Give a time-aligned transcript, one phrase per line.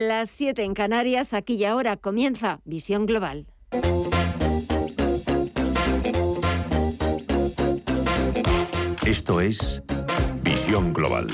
[0.00, 3.48] Las 7 en Canarias, aquí y ahora comienza Visión Global.
[9.04, 9.82] Esto es
[10.42, 11.26] Visión Global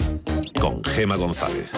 [0.58, 1.74] con Gema González.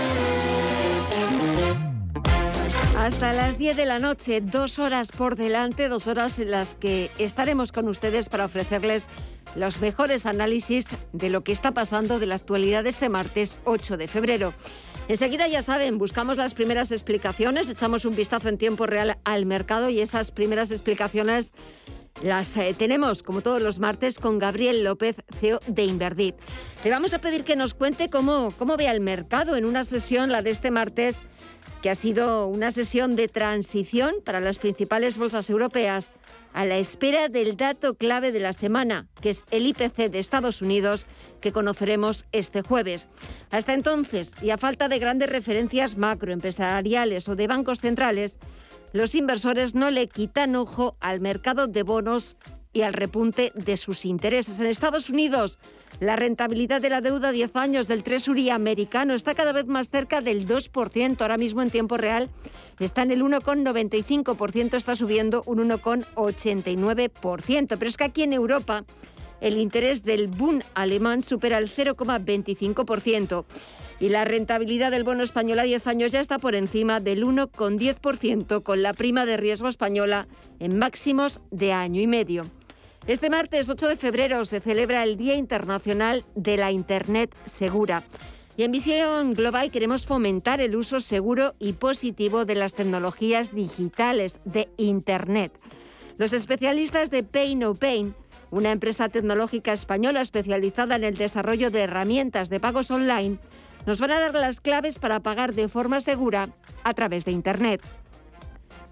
[2.97, 7.11] Hasta las 10 de la noche, dos horas por delante, dos horas en las que
[7.19, 9.09] estaremos con ustedes para ofrecerles
[9.57, 14.07] los mejores análisis de lo que está pasando de la actualidad este martes 8 de
[14.07, 14.55] febrero.
[15.09, 19.89] Enseguida, ya saben, buscamos las primeras explicaciones, echamos un vistazo en tiempo real al mercado
[19.89, 21.53] y esas primeras explicaciones
[22.25, 26.35] las eh, tenemos, como todos los martes, con Gabriel López, CEO de Inverdit.
[26.83, 30.33] Le vamos a pedir que nos cuente cómo, cómo ve el mercado en una sesión,
[30.33, 31.23] la de este martes,
[31.83, 36.11] que ha sido una sesión de transición para las principales bolsas europeas
[36.57, 40.63] a la espera del dato clave de la semana, que es el IPC de Estados
[40.63, 41.05] Unidos,
[41.43, 43.09] que conoceremos este jueves.
[43.51, 48.39] Hasta entonces, y a falta de grandes referencias macroempresariales o de bancos centrales,
[48.95, 52.37] los inversores no le quitan ojo al mercado de bonos
[52.73, 54.59] y al repunte de sus intereses.
[54.59, 55.59] En Estados Unidos,
[56.01, 59.89] la rentabilidad de la deuda a 10 años del Treasury americano está cada vez más
[59.89, 61.21] cerca del 2%.
[61.21, 62.29] Ahora mismo en tiempo real
[62.79, 67.77] está en el 1,95%, está subiendo un 1,89%.
[67.79, 68.85] Pero es que aquí en Europa
[69.41, 73.45] el interés del Bund alemán supera el 0,25%
[73.99, 78.63] y la rentabilidad del bono español a 10 años ya está por encima del 1,10%
[78.63, 82.45] con la prima de riesgo española en máximos de año y medio.
[83.07, 88.03] Este martes 8 de febrero se celebra el Día Internacional de la Internet Segura.
[88.57, 94.41] Y en Visión Global queremos fomentar el uso seguro y positivo de las tecnologías digitales
[94.45, 95.53] de Internet.
[96.19, 98.13] Los especialistas de Pay No Pain,
[98.51, 103.39] una empresa tecnológica española especializada en el desarrollo de herramientas de pagos online,
[103.87, 106.49] nos van a dar las claves para pagar de forma segura
[106.83, 107.83] a través de Internet.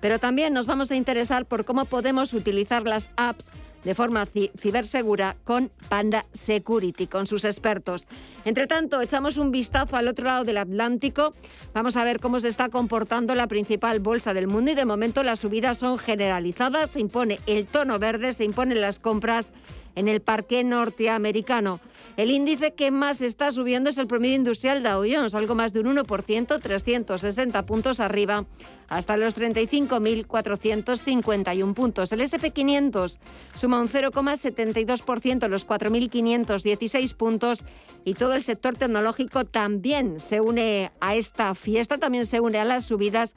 [0.00, 3.50] Pero también nos vamos a interesar por cómo podemos utilizar las apps
[3.84, 8.06] de forma cibersegura con Panda Security, con sus expertos.
[8.44, 11.32] Entre tanto, echamos un vistazo al otro lado del Atlántico.
[11.72, 15.22] Vamos a ver cómo se está comportando la principal bolsa del mundo y de momento
[15.22, 16.90] las subidas son generalizadas.
[16.90, 19.52] Se impone el tono verde, se imponen las compras
[19.94, 21.80] en el parque norteamericano.
[22.16, 25.80] El índice que más está subiendo es el promedio industrial Dow Jones, algo más de
[25.80, 28.44] un 1%, 360 puntos arriba,
[28.88, 32.12] hasta los 35.451 puntos.
[32.12, 33.18] El SP500
[33.58, 37.64] suma un 0,72%, los 4.516 puntos,
[38.04, 42.64] y todo el sector tecnológico también se une a esta fiesta, también se une a
[42.64, 43.34] las subidas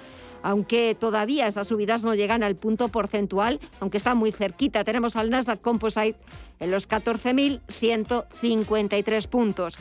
[0.48, 4.86] aunque todavía esas subidas no llegan al punto porcentual, aunque está muy cerquita.
[4.86, 6.18] Tenemos al Nasdaq Composite
[6.62, 9.78] en los 14.153 puntos.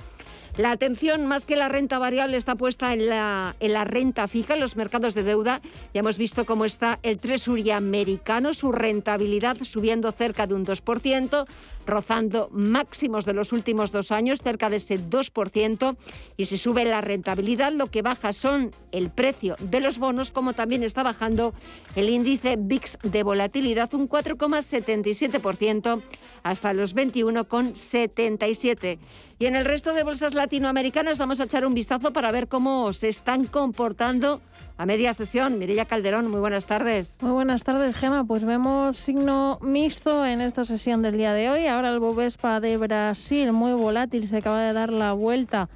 [0.56, 4.54] La atención, más que la renta variable, está puesta en la, en la renta fija,
[4.54, 5.60] en los mercados de deuda.
[5.92, 11.44] Ya hemos visto cómo está el Treasury americano, su rentabilidad subiendo cerca de un 2%,
[11.86, 15.94] rozando máximos de los últimos dos años, cerca de ese 2%.
[16.38, 20.54] Y si sube la rentabilidad, lo que baja son el precio de los bonos, como
[20.54, 21.52] también está bajando
[21.96, 26.00] el índice VIX de volatilidad, un 4,77%
[26.42, 28.98] hasta los 21,77%.
[29.38, 32.92] Y en el resto de bolsas latinoamericanas vamos a echar un vistazo para ver cómo
[32.92, 34.40] se están comportando
[34.78, 35.58] a media sesión.
[35.58, 37.18] Mireya Calderón, muy buenas tardes.
[37.20, 38.22] Muy buenas tardes, Gema.
[38.22, 41.66] Pues vemos signo mixto en esta sesión del día de hoy.
[41.66, 45.68] Ahora el Bovespa de Brasil, muy volátil, se acaba de dar la vuelta.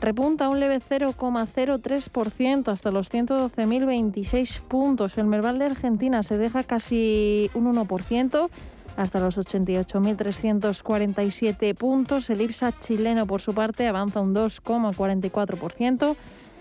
[0.00, 5.18] Repunta un leve 0,03% hasta los 112.026 puntos.
[5.18, 8.48] El Merval de Argentina se deja casi un 1%
[8.96, 12.28] hasta los 88.347 puntos.
[12.30, 16.16] El IPSA chileno, por su parte, avanza un 2,44%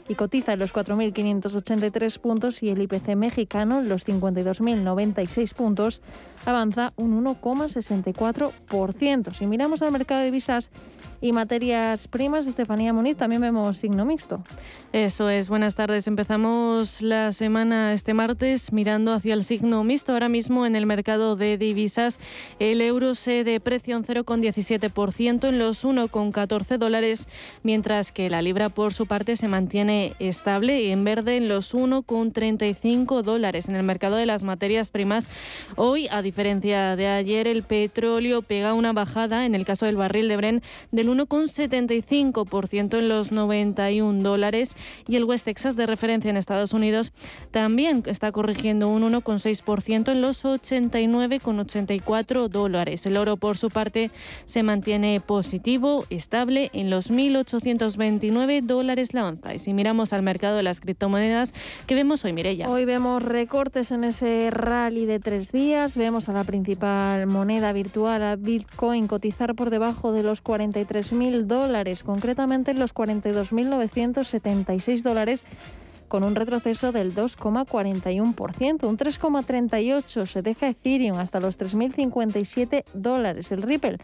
[0.07, 6.01] y cotiza en los 4.583 puntos y el IPC mexicano, los 52.096 puntos,
[6.45, 9.33] avanza un 1,64%.
[9.33, 10.69] Si miramos al mercado de divisas
[11.21, 14.43] y materias primas, Estefanía Muniz, también vemos signo mixto.
[14.93, 16.05] Eso es, buenas tardes.
[16.07, 20.13] Empezamos la semana este martes mirando hacia el signo mixto.
[20.13, 22.19] Ahora mismo en el mercado de divisas
[22.59, 27.27] el euro se deprecia un 0,17% en los 1,14 dólares,
[27.63, 31.73] mientras que la libra por su parte se mantiene estable y en verde en los
[31.73, 33.69] 1,35 dólares.
[33.69, 35.29] En el mercado de las materias primas,
[35.75, 40.27] hoy, a diferencia de ayer, el petróleo pega una bajada, en el caso del barril
[40.27, 44.75] de Bren, del 1,75% en los 91 dólares
[45.07, 47.13] y el West Texas de referencia en Estados Unidos
[47.51, 53.05] también está corrigiendo un 1,6% en los 89,84 dólares.
[53.05, 54.11] El oro, por su parte,
[54.45, 59.53] se mantiene positivo, estable en los 1.829 dólares la onza.
[59.53, 61.53] Y si miramos al mercado de las criptomonedas,
[61.85, 62.71] ¿qué vemos hoy, Mirella?
[62.71, 65.95] Hoy vemos recortes en ese rally de tres días.
[65.95, 72.01] Vemos a la principal moneda virtual, a Bitcoin, cotizar por debajo de los 43.000 dólares,
[72.01, 75.45] concretamente en los 42.976 dólares
[76.07, 78.87] con un retroceso del 2,41%.
[78.87, 83.51] Un 3,38% se deja Ethereum hasta los 3.057 dólares.
[83.51, 83.99] El Ripple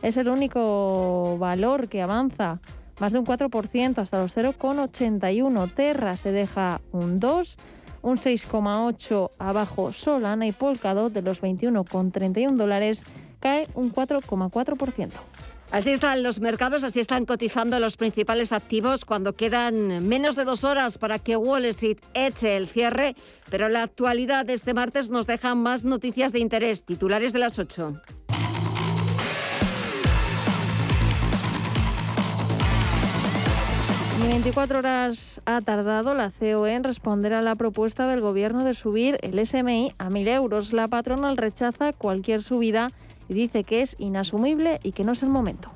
[0.00, 2.60] es el único valor que avanza
[3.00, 5.70] más de un 4% hasta los 0,81.
[5.74, 7.56] Terra se deja un 2,
[8.02, 13.02] un 6,8 abajo Solana y Polkadot de los 21,31 dólares
[13.40, 15.10] cae un 4,4%.
[15.74, 20.62] Así están los mercados, así están cotizando los principales activos cuando quedan menos de dos
[20.62, 23.16] horas para que Wall Street eche el cierre,
[23.50, 27.58] pero la actualidad de este martes nos deja más noticias de interés, titulares de las
[27.58, 28.00] 8.
[34.28, 39.18] 24 horas ha tardado la COE en responder a la propuesta del Gobierno de subir
[39.22, 40.72] el SMI a 1.000 euros.
[40.72, 42.88] La patronal rechaza cualquier subida
[43.28, 45.70] y dice que es inasumible y que no es el momento.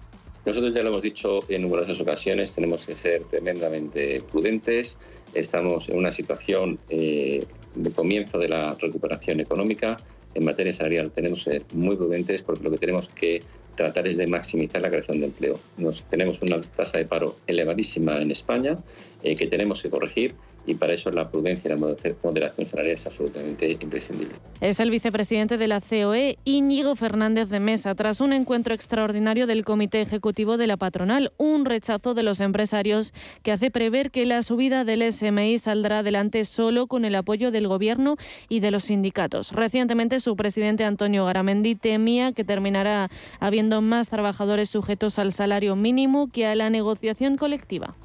[0.47, 4.97] Nosotros ya lo hemos dicho en numerosas ocasiones, tenemos que ser tremendamente prudentes.
[5.35, 7.44] Estamos en una situación eh,
[7.75, 9.97] de comienzo de la recuperación económica.
[10.38, 13.43] En materia salarial tenemos que ser muy prudentes porque lo que tenemos que
[13.75, 15.58] tratar es de maximizar la creación de empleo.
[15.79, 18.76] Nos, tenemos una tasa de paro elevadísima en España
[19.25, 20.37] eh, que tenemos que corregir
[20.69, 24.35] y para eso la prudencia y la moderación salarial es absolutamente imprescindible.
[24.61, 29.65] Es el vicepresidente de la COE, Íñigo Fernández de Mesa, tras un encuentro extraordinario del
[29.65, 34.43] Comité Ejecutivo de la Patronal, un rechazo de los empresarios que hace prever que la
[34.43, 38.17] subida del SMI saldrá adelante solo con el apoyo del Gobierno
[38.50, 39.53] y de los sindicatos.
[39.53, 43.11] Recientemente su presidente Antonio Garamendi temía que terminará
[43.41, 47.97] habiendo más trabajadores sujetos al salario mínimo que a la negociación colectiva.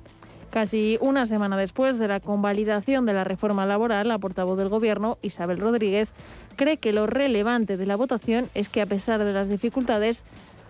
[0.53, 5.17] Casi una semana después de la convalidación de la reforma laboral, la portavoz del Gobierno,
[5.23, 6.09] Isabel Rodríguez,
[6.55, 10.25] cree que lo relevante de la votación es que, a pesar de las dificultades,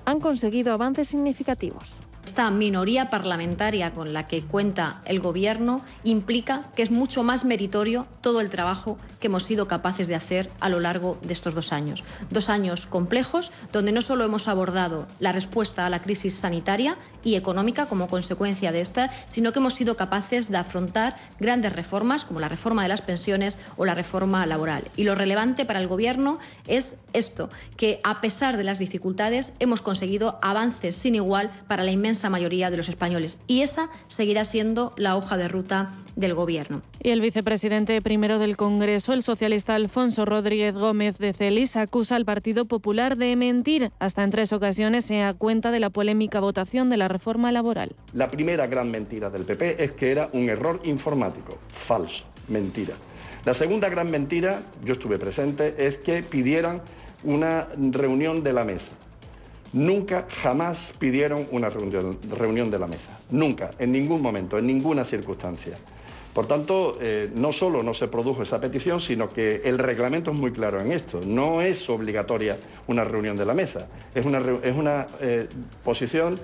[0.06, 1.97] han conseguido avances significativos.
[2.25, 8.08] Esta minoría parlamentaria con la que cuenta el Gobierno implica que es mucho más meritorio
[8.22, 11.74] todo el trabajo que hemos sido capaces de hacer a lo largo de estos dos
[11.74, 12.04] años.
[12.30, 17.36] Dos años complejos donde no solo hemos abordado la respuesta a la crisis sanitaria y
[17.36, 22.40] económica como consecuencia de esta, sino que hemos sido capaces de afrontar grandes reformas como
[22.40, 24.84] la reforma de las pensiones o la reforma laboral.
[24.96, 29.81] Y lo relevante para el Gobierno es esto, que a pesar de las dificultades hemos
[29.81, 33.39] conseguido avances sin igual para la inmensa mayoría de los españoles.
[33.48, 36.81] Y esa seguirá siendo la hoja de ruta del Gobierno.
[37.01, 42.25] Y el vicepresidente primero del Congreso, el socialista Alfonso Rodríguez Gómez de Celis, acusa al
[42.25, 43.92] Partido Popular de mentir.
[44.00, 47.95] Hasta en tres ocasiones se da cuenta de la polémica votación de la reforma laboral.
[48.13, 51.57] La primera gran mentira del PP es que era un error informático.
[51.69, 52.94] Falso, mentira.
[53.45, 56.81] La segunda gran mentira, yo estuve presente, es que pidieran
[57.24, 58.92] una reunión de la mesa.
[59.74, 63.20] Nunca, jamás pidieron una reunión, de la mesa.
[63.31, 65.75] Nunca, en ningún momento, en ninguna circunstancia.
[66.34, 70.40] Por tanto, eh, no solo no se produjo esa petición, sino que el reglamento es
[70.40, 71.22] muy claro en esto.
[71.25, 73.88] No es obligatoria una reunión de la mesa.
[74.14, 75.48] Es una, es una eh,
[75.84, 76.36] posición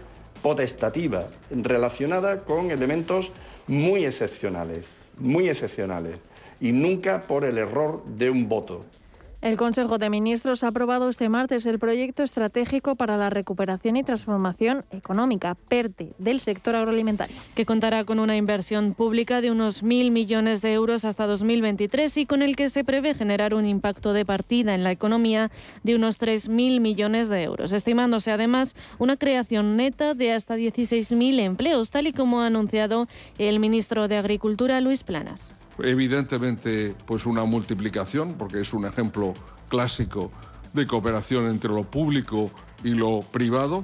[0.42, 3.32] potestativa relacionada con elementos
[3.68, 4.88] muy excepcionales,
[5.18, 6.18] muy excepcionales,
[6.60, 8.82] y nunca por el error de un voto.
[9.42, 14.04] El Consejo de Ministros ha aprobado este martes el proyecto estratégico para la recuperación y
[14.04, 17.38] transformación económica, PERTE, del sector agroalimentario.
[17.56, 22.26] Que contará con una inversión pública de unos 1.000 millones de euros hasta 2023 y
[22.26, 25.52] con el que se prevé generar un impacto de partida en la economía
[25.84, 31.92] de unos 3.000 millones de euros, estimándose además una creación neta de hasta 16.000 empleos,
[31.92, 38.36] tal y como ha anunciado el ministro de Agricultura, Luis Planas evidentemente pues una multiplicación,
[38.36, 39.34] porque es un ejemplo
[39.70, 40.32] clásico
[40.74, 42.52] de cooperación entre lo público
[42.84, 43.84] y lo privado.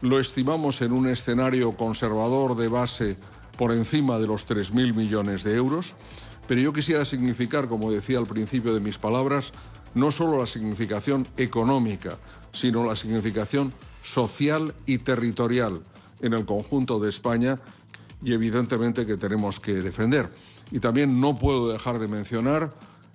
[0.00, 3.16] Lo estimamos en un escenario conservador de base
[3.58, 5.94] por encima de los 3.000 millones de euros,
[6.48, 9.52] pero yo quisiera significar, como decía al principio de mis palabras,
[9.94, 12.16] no solo la significación económica,
[12.52, 15.80] sino la significación social y territorial
[16.20, 17.60] en el conjunto de España
[18.22, 20.28] y evidentemente que tenemos que defender.
[20.70, 22.72] Y también no puedo dejar de mencionar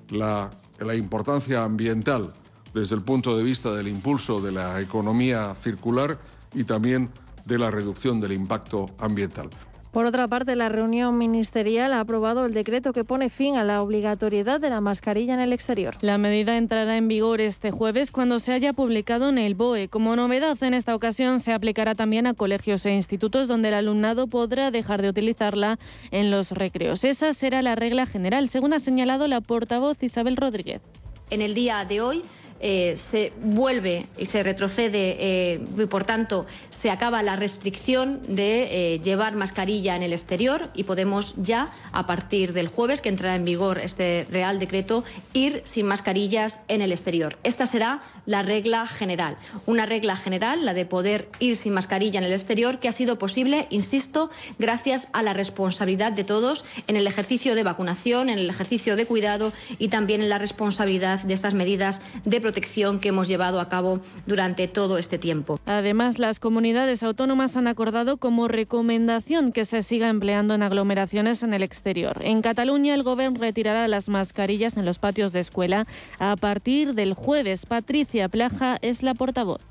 [0.10, 0.50] la,
[0.96, 2.34] importancia ambiental
[2.74, 6.20] desde el punto de vista del impulso de la economía circular
[6.54, 7.10] y también
[7.46, 9.50] de la reducción del impacto ambiental.
[9.96, 13.80] Por otra parte, la reunión ministerial ha aprobado el decreto que pone fin a la
[13.80, 15.96] obligatoriedad de la mascarilla en el exterior.
[16.02, 19.88] La medida entrará en vigor este jueves cuando se haya publicado en el BOE.
[19.88, 24.28] Como novedad, en esta ocasión se aplicará también a colegios e institutos donde el alumnado
[24.28, 25.80] podrá dejar de utilizarla
[26.12, 27.06] en los recreos.
[27.06, 30.82] Esa será la regla general, según ha señalado la portavoz Isabel Rodríguez.
[31.30, 32.22] En el día de hoy
[32.62, 38.94] eh, se vuelve y se retrocede eh, y por tanto se acaba la restricción de
[38.94, 43.36] eh, llevar mascarilla en el exterior y podemos ya a partir del jueves que entrará
[43.36, 47.38] en vigor este Real Decreto ir sin mascarillas en el exterior.
[47.44, 52.26] Esta será la regla general, una regla general, la de poder ir sin mascarilla en
[52.26, 54.30] el exterior, que ha sido posible, insisto,
[54.60, 59.06] gracias a la responsabilidad de todos en el ejercicio de vacunación, en el ejercicio de
[59.06, 63.70] cuidado y también en la responsabilidad de estas medidas de protección que hemos llevado a
[63.70, 65.60] cabo durante todo este tiempo.
[65.66, 71.54] Además, las comunidades autónomas han acordado como recomendación que se siga empleando en aglomeraciones en
[71.54, 72.18] el exterior.
[72.22, 75.86] En Cataluña, el Gobierno retirará las mascarillas en los patios de escuela
[76.20, 77.66] a partir del jueves.
[77.66, 79.62] Patricia Plaja es la portavoz.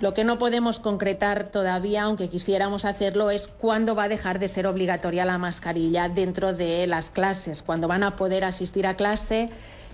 [0.00, 4.48] Lo que no podemos concretar todavía, aunque quisiéramos hacerlo, es cuándo va a dejar de
[4.48, 9.50] ser obligatoria la mascarilla dentro de las clases, cuándo van a poder asistir a clase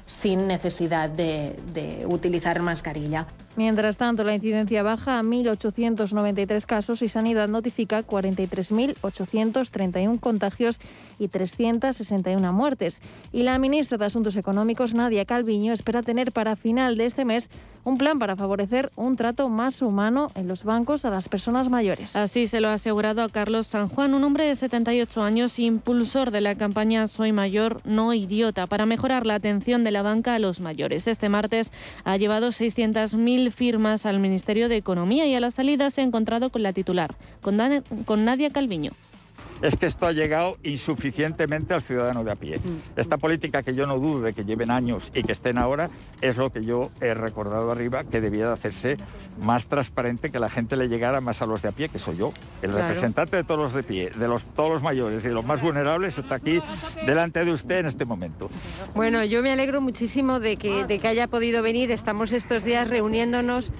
[0.07, 3.27] sin necesidad de, de utilizar mascarilla.
[3.57, 10.81] Mientras tanto, la incidencia baja a 1.893 casos y Sanidad notifica 43.831 contagios
[11.19, 13.01] y 361 muertes.
[13.33, 17.49] Y la ministra de Asuntos Económicos, Nadia Calviño, espera tener para final de este mes
[17.85, 22.17] un plan para favorecer un trato más humano en los bancos a las personas mayores.
[22.17, 26.31] Así se lo ha asegurado a Carlos San Juan, un hombre de 78 años, impulsor
[26.31, 30.39] de la campaña Soy Mayor, no idiota, para mejorar la atención de la banca a
[30.39, 31.07] los mayores.
[31.07, 31.71] Este martes
[32.05, 36.51] ha llevado 600.000 firmas al Ministerio de Economía y a la salida se ha encontrado
[36.51, 37.57] con la titular, con,
[38.25, 38.93] Nadia Calviño
[39.63, 42.59] es que esto ha llegado insuficientemente al ciudadano de a pie.
[42.59, 42.99] Mm.
[43.01, 46.37] Esta política que yo no dudo de que lleven años y que estén ahora es
[46.37, 48.97] lo que yo he recordado arriba, que debía de hacerse
[49.43, 52.17] más transparente, que la gente le llegara más a los de a pie, que soy
[52.17, 52.33] yo.
[52.63, 55.45] El representante de todos los de pie, de los, todos los mayores y de los
[55.45, 56.61] más vulnerables está aquí
[57.07, 58.51] delante de usted en este momento.
[58.95, 61.91] Bueno, yo me alegro muchísimo de que, de que haya podido venir.
[61.91, 63.73] Estamos estos días reuniéndonos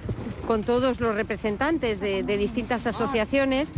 [0.47, 3.73] con todos los representantes de, de distintas asociaciones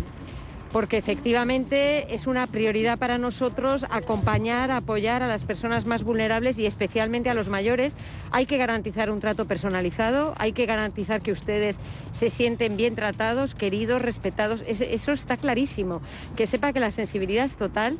[0.78, 6.68] porque efectivamente es una prioridad para nosotros acompañar, apoyar a las personas más vulnerables y
[6.68, 7.96] especialmente a los mayores.
[8.30, 11.80] Hay que garantizar un trato personalizado, hay que garantizar que ustedes
[12.12, 14.64] se sienten bien tratados, queridos, respetados.
[14.68, 16.00] Eso está clarísimo.
[16.36, 17.98] Que sepa que la sensibilidad es total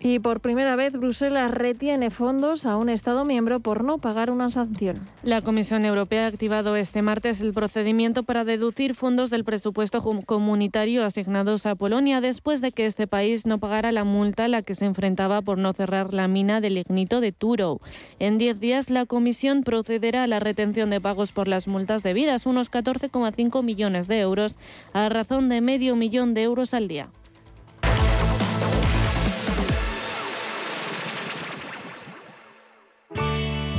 [0.00, 4.50] y por primera vez Bruselas retiene fondos a un Estado miembro por no pagar una
[4.50, 4.96] sanción.
[5.22, 11.04] La Comisión Europea ha activado este martes el procedimiento para deducir fondos del presupuesto comunitario
[11.04, 14.74] asignados a Polonia después de que este país no pagara la multa a la que
[14.74, 17.80] se enfrentaba por no cerrar la mina del lignito de Turo.
[18.18, 22.46] En 10 días la Comisión procederá a la retención de pagos por las multas debidas,
[22.46, 24.56] unos 14,5 millones de euros,
[24.92, 27.08] a razón de medio millón de euros al día.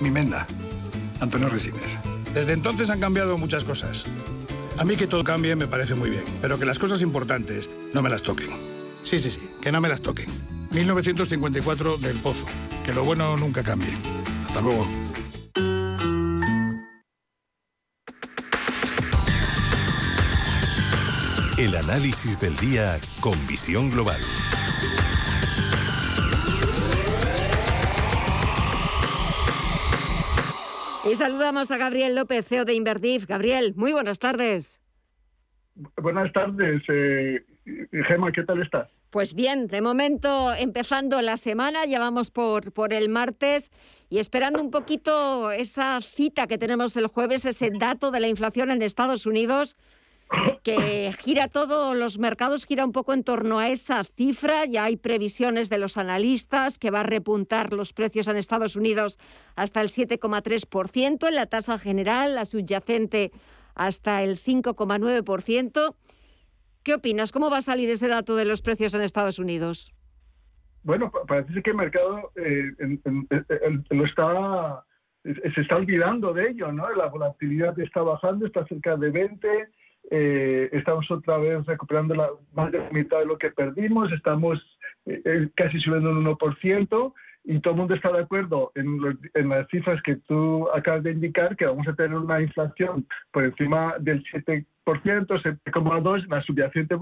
[0.00, 0.46] mi menda,
[1.20, 1.98] Antonio Resines.
[2.34, 4.04] Desde entonces han cambiado muchas cosas.
[4.76, 8.02] A mí que todo cambie me parece muy bien, pero que las cosas importantes no
[8.02, 8.48] me las toquen.
[9.02, 10.28] Sí, sí, sí, que no me las toquen.
[10.72, 12.46] 1954 del Pozo.
[12.84, 13.92] Que lo bueno nunca cambie.
[14.46, 14.86] Hasta luego.
[21.56, 24.20] El análisis del día con visión global.
[31.10, 33.26] Y saludamos a Gabriel López, CEO de Invertif.
[33.26, 34.80] Gabriel, muy buenas tardes.
[35.96, 37.44] Buenas tardes, eh,
[38.08, 38.90] Gema, ¿qué tal está?
[39.10, 43.70] Pues bien, de momento empezando la semana, ya vamos por, por el martes
[44.10, 48.70] y esperando un poquito esa cita que tenemos el jueves, ese dato de la inflación
[48.70, 49.76] en Estados Unidos
[50.62, 54.66] que gira todo, los mercados gira un poco en torno a esa cifra.
[54.66, 59.18] Ya hay previsiones de los analistas que va a repuntar los precios en Estados Unidos
[59.56, 63.32] hasta el 7,3%, en la tasa general, la subyacente
[63.74, 65.94] hasta el 5,9%.
[66.82, 67.32] ¿Qué opinas?
[67.32, 69.94] ¿Cómo va a salir ese dato de los precios en Estados Unidos?
[70.82, 72.72] Bueno, parece que el mercado eh,
[73.90, 74.84] lo está
[75.24, 76.88] se está olvidando de ello, ¿no?
[76.94, 79.68] La volatilidad está bajando, está cerca de 20,
[80.10, 84.58] eh, estamos otra vez recuperando la, más de la mitad de lo que perdimos, estamos
[85.06, 87.12] eh, eh, casi subiendo un 1%
[87.44, 89.00] y todo el mundo está de acuerdo en,
[89.34, 93.44] en, las cifras que tú acabas de indicar, que vamos a tener una inflación por
[93.44, 96.96] encima del 7%, 7,2%, la subyacente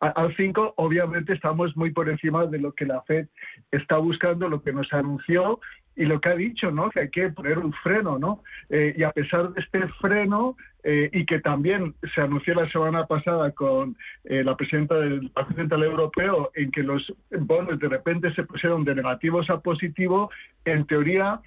[0.00, 3.26] al 5%, obviamente estamos muy por encima de lo que la Fed
[3.70, 5.60] está buscando, lo que nos anunció
[5.94, 6.90] y lo que ha dicho, ¿no?
[6.90, 8.42] Que hay que poner un freno, ¿no?
[8.70, 13.06] Eh, y a pesar de este freno, eh, y que también se anunció la semana
[13.06, 18.32] pasada con eh, la presidenta del Banco Central Europeo, en que los bonos de repente
[18.34, 20.30] se pusieron de negativos a positivo,
[20.64, 21.40] en teoría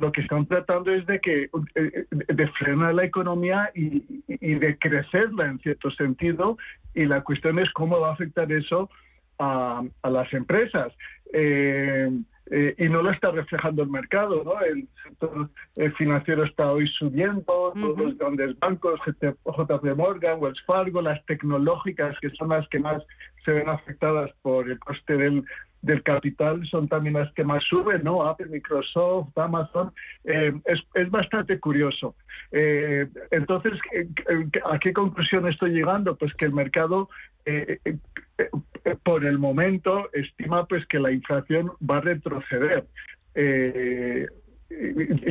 [0.00, 1.48] lo que están tratando es de que
[2.10, 6.58] de frenar la economía y, de crecerla en cierto sentido,
[6.94, 8.90] y la cuestión es cómo va a afectar eso
[9.38, 10.92] a, a las empresas.
[11.32, 12.10] Eh,
[12.50, 14.42] y no lo está reflejando el mercado.
[14.44, 14.60] ¿no?
[14.60, 21.00] El sector eh, financiero está hoy subiendo, todos los grandes bancos, JP Morgan, Wells Fargo,
[21.00, 23.02] las tecnológicas, que son las que más
[23.44, 25.44] se ven afectadas por el coste del,
[25.82, 28.24] del capital, son también las que más suben, ¿no?
[28.24, 29.92] Apple, Microsoft, Amazon.
[30.24, 32.14] Eh, es, es, bastante curioso.
[32.52, 33.72] entonces,
[34.70, 36.16] ¿a qué conclusión estoy llegando?
[36.16, 37.08] Pues que el mercado
[39.02, 42.86] por el momento estima pues que la inflación va a retroceder.
[43.34, 44.26] Eh,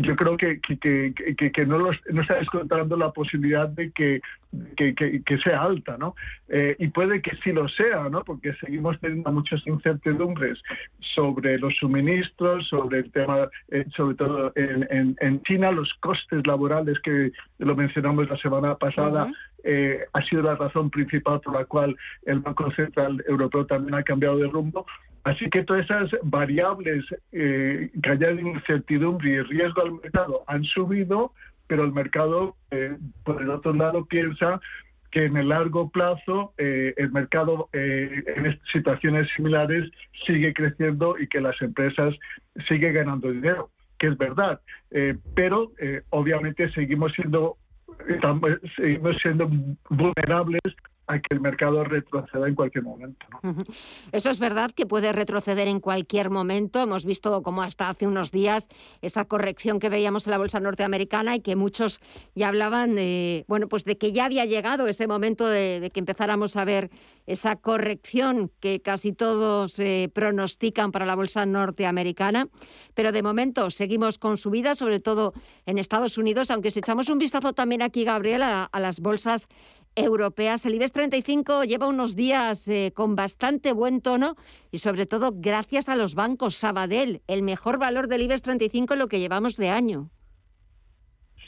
[0.01, 4.21] yo creo que, que, que, que no, los, no, está descontando la posibilidad de que,
[5.43, 6.15] sea alta, ¿no?
[6.49, 8.23] Eh, y puede que sí lo sea, ¿no?
[8.23, 10.61] Porque seguimos teniendo muchas incertidumbres
[11.15, 16.99] sobre los suministros, sobre el tema, eh, sobre todo en, en, China, los costes laborales
[16.99, 19.31] que lo mencionamos la semana pasada.
[19.63, 21.95] Eh, ha sido la razón principal por la cual
[22.25, 24.85] el Banco Central Europeo también ha cambiado de rumbo.
[25.23, 30.63] Así que todas esas variables eh, que haya de incertidumbre y riesgo al mercado han
[30.63, 31.33] subido,
[31.67, 34.59] pero el mercado, eh, por el otro lado, piensa
[35.11, 39.91] que en el largo plazo eh, el mercado en situaciones similares
[40.25, 42.15] sigue creciendo y que las empresas
[42.67, 44.61] siguen ganando dinero, que es verdad.
[45.35, 45.71] pero
[46.09, 47.57] obviamente seguimos siendo
[48.77, 49.49] seguimos siendo
[49.89, 50.61] vulnerables
[51.11, 53.25] a que el mercado retroceda en cualquier momento.
[54.11, 56.81] Eso es verdad que puede retroceder en cualquier momento.
[56.81, 58.69] Hemos visto como hasta hace unos días
[59.01, 62.01] esa corrección que veíamos en la bolsa norteamericana y que muchos
[62.35, 66.55] ya hablaban de, bueno, pues de que ya había llegado ese momento de, que empezáramos
[66.55, 66.89] a ver
[67.27, 72.47] esa corrección que casi todos eh, pronostican para la bolsa norteamericana.
[72.93, 75.33] Pero de momento seguimos con subida, sobre todo
[75.65, 79.47] en Estados Unidos, aunque si echamos un vistazo también aquí, Gabriel, a las bolsas
[79.95, 80.65] europeas.
[80.65, 84.35] El IBEX 35 lleva unos días eh, con bastante buen tono
[84.71, 88.99] y sobre todo gracias a los bancos Sabadell, el mejor valor del IBEX 35 en
[88.99, 90.09] lo que llevamos de año.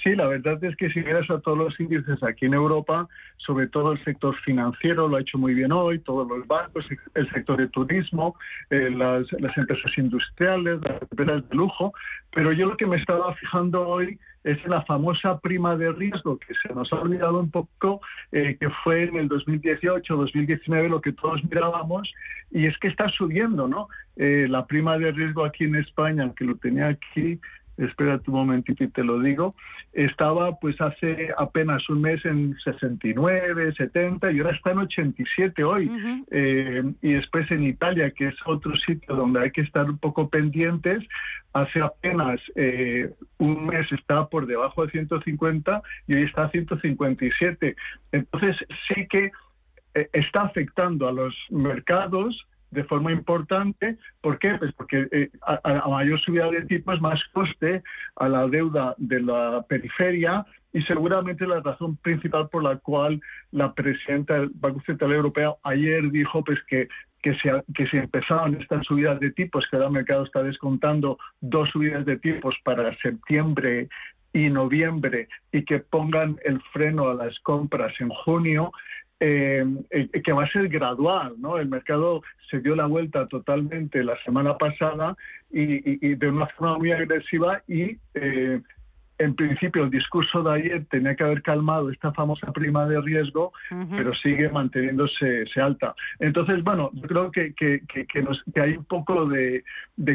[0.03, 3.67] Sí, la verdad es que si miras a todos los índices aquí en Europa, sobre
[3.67, 6.85] todo el sector financiero lo ha hecho muy bien hoy, todos los bancos,
[7.15, 8.35] el sector de turismo,
[8.69, 11.93] eh, las, empresas industriales, las empresas de lujo,
[12.33, 16.53] pero yo lo que me estaba fijando hoy es la famosa prima de riesgo que
[16.55, 18.01] se nos ha olvidado un poco,
[18.33, 22.11] eh, que fue en el 2018-2019 lo que todos mirábamos,
[22.51, 23.87] y es que está subiendo, ¿no?
[24.17, 27.39] Eh, la prima de riesgo aquí en España, que lo tenía aquí,
[27.77, 29.55] espera un momentito y te lo digo,
[29.93, 35.91] estaba pues hace apenas un mes en 69, 70 y ahora está en 87 hoy.
[36.31, 40.29] Eh, y después en Italia, que es otro sitio donde hay que estar un poco
[40.29, 41.03] pendientes,
[41.53, 47.75] hace apenas eh, un mes estaba por debajo de 150 y hoy está a 157.
[48.11, 48.57] Entonces
[48.87, 49.31] sí que
[49.95, 53.97] eh, está afectando a los mercados de forma importante.
[54.21, 54.55] ¿Por qué?
[54.59, 57.83] Pues porque eh, a, mayor subida de tipos, más coste
[58.15, 63.73] a la deuda de la periferia y seguramente la razón principal por la cual la
[63.73, 66.87] presidenta del Banco Central Europeo ayer dijo pues que
[67.21, 71.69] que se, que se empezaban estas subidas de tipos, que el mercado está descontando dos
[71.69, 73.87] subidas de tipos para septiembre
[74.33, 78.71] y noviembre y que pongan el freno a las compras en junio,
[79.25, 81.57] eh, eh, que va a ser gradual, ¿no?
[81.57, 85.15] El mercado se dio la vuelta totalmente la semana pasada
[85.49, 88.59] y, de una forma muy agresiva y eh,
[89.19, 93.53] en principio el discurso de ayer tenía que haber calmado esta famosa prima de riesgo,
[93.95, 95.95] pero sigue manteniéndose alta.
[96.19, 99.63] Entonces, bueno, yo creo que, que, que, hay un poco de,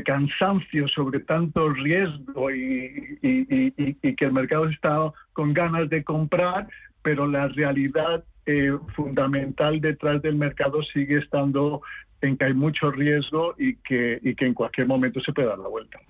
[0.04, 6.68] cansancio sobre tanto riesgo y, y, que el mercado está con ganas de comprar,
[7.02, 11.82] pero la realidad eh, fundamental detrás del mercado sigue estando
[12.22, 15.58] en que hay mucho riesgo y que, y que en cualquier momento se puede dar
[15.58, 16.00] la vuelta.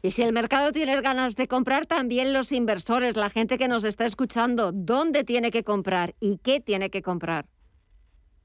[0.00, 3.82] Y si el mercado tiene ganas de comprar, también los inversores, la gente que nos
[3.82, 7.46] está escuchando, ¿dónde tiene que comprar y qué tiene que comprar?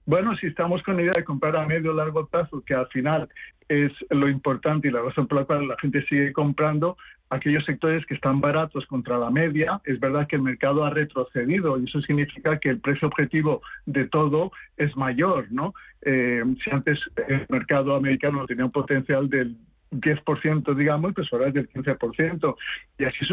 [0.08, 2.88] Bueno, si estamos con la idea de comprar a medio o largo plazo, que al
[2.88, 3.30] final
[3.70, 6.98] es lo importante y la razón por la cual la gente sigue comprando,
[7.30, 11.78] aquellos sectores que están baratos contra la media, es verdad que el mercado ha retrocedido
[11.78, 15.74] y eso significa que el precio objetivo de todo es mayor, ¿no?
[16.02, 19.58] Eh, si antes el mercado americano tenía un potencial del
[19.92, 22.56] 10%, digamos, pues ahora es del 15%,
[22.98, 23.26] y así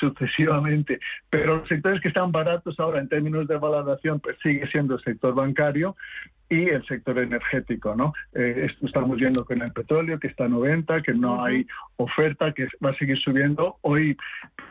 [0.00, 1.00] sucesivamente.
[1.30, 5.02] Pero los sectores que están baratos ahora en términos de valoración, pues sigue siendo el
[5.02, 5.96] sector bancario,
[6.48, 8.12] y el sector energético, ¿no?
[8.34, 12.68] Eh, estamos viendo con el petróleo que está a 90, que no hay oferta, que
[12.84, 13.76] va a seguir subiendo.
[13.82, 14.16] Hoy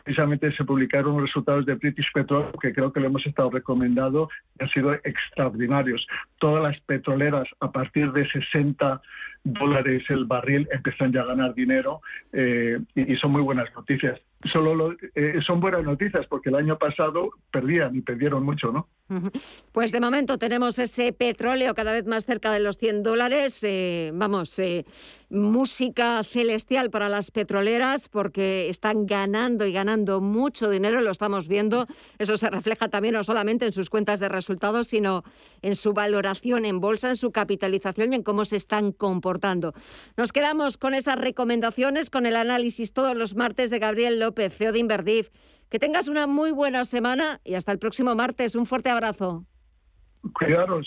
[0.04, 4.28] precisamente se publicaron los resultados de British Petroleum, que creo que lo hemos estado recomendando,
[4.58, 6.06] y han sido extraordinarios.
[6.38, 9.00] Todas las petroleras a partir de 60
[9.44, 12.00] dólares el barril empiezan ya a ganar dinero
[12.32, 14.20] eh, y, son muy buenas noticias.
[14.44, 18.88] Solo eh, son buenas noticias porque el año pasado perdían y perdieron mucho, ¿no?
[19.70, 23.62] Pues de momento tenemos ese petróleo cada vez más cerca de los 100 dólares.
[23.62, 24.84] Eh, vamos, eh,
[25.28, 31.86] música celestial para las petroleras porque están ganando y ganando mucho dinero, lo estamos viendo.
[32.18, 35.24] Eso se refleja también no solamente en sus cuentas de resultados, sino
[35.62, 39.74] en su valoración en bolsa, en su capitalización y en cómo se están comportando.
[40.16, 44.72] Nos quedamos con esas recomendaciones, con el análisis todos los martes de Gabriel López, CEO
[44.72, 45.30] de Inverdif.
[45.68, 48.54] Que tengas una muy buena semana y hasta el próximo martes.
[48.54, 49.44] Un fuerte abrazo.
[50.32, 50.86] Cuidaros.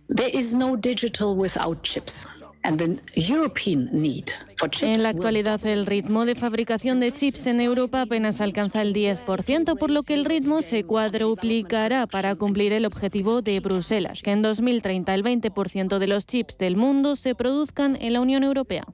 [0.10, 2.26] There is no digital without chips.
[2.64, 4.34] And the European need
[4.82, 9.78] En la actualidad, el ritmo de fabricación de chips en Europa apenas alcanza el 10%,
[9.78, 14.42] por lo que el ritmo se cuadruplicará para cumplir el objetivo de Bruselas, que en
[14.42, 18.86] 2030 el 20% de los chips del mundo se produzcan en la Unión Europea.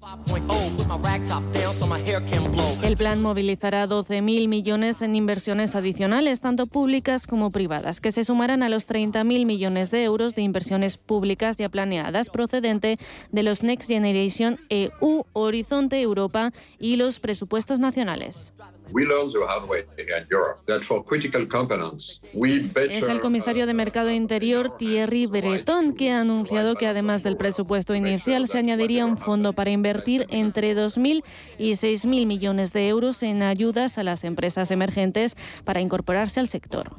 [2.83, 8.61] El plan movilizará 12.000 millones en inversiones adicionales, tanto públicas como privadas, que se sumarán
[8.61, 12.97] a los 30.000 millones de euros de inversiones públicas ya planeadas procedente
[13.31, 15.25] de los Next Generation EU
[15.55, 18.53] Horizonte Europa y los presupuestos nacionales.
[22.89, 27.95] Es el comisario de Mercado Interior Thierry Breton que ha anunciado que además del presupuesto
[27.95, 31.23] inicial se añadiría un fondo para invertir entre 2.000
[31.57, 36.91] y 6.000 millones de euros en ayudas a las empresas emergentes para incorporarse al sector.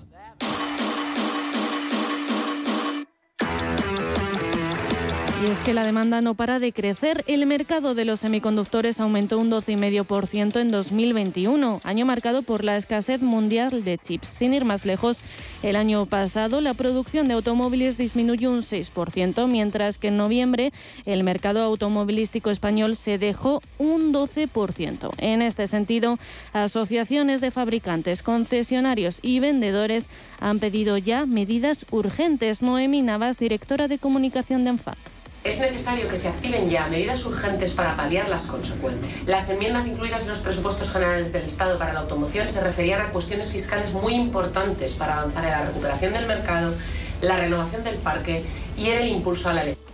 [5.46, 7.22] Es que la demanda no para de crecer.
[7.28, 13.22] El mercado de los semiconductores aumentó un 12,5% en 2021, año marcado por la escasez
[13.22, 14.26] mundial de chips.
[14.26, 15.22] Sin ir más lejos,
[15.62, 20.72] el año pasado la producción de automóviles disminuyó un 6%, mientras que en noviembre
[21.04, 25.10] el mercado automovilístico español se dejó un 12%.
[25.18, 26.18] En este sentido,
[26.54, 32.62] asociaciones de fabricantes, concesionarios y vendedores han pedido ya medidas urgentes.
[32.62, 35.15] Noemi Navas, directora de comunicación de ANFAC.
[35.46, 39.14] Es necesario que se activen ya medidas urgentes para paliar las consecuencias.
[39.26, 43.10] Las enmiendas incluidas en los presupuestos generales del Estado para la automoción se referían a
[43.10, 46.74] cuestiones fiscales muy importantes para avanzar en la recuperación del mercado,
[47.20, 48.44] la renovación del parque
[48.76, 49.85] y en el impulso a la electricidad.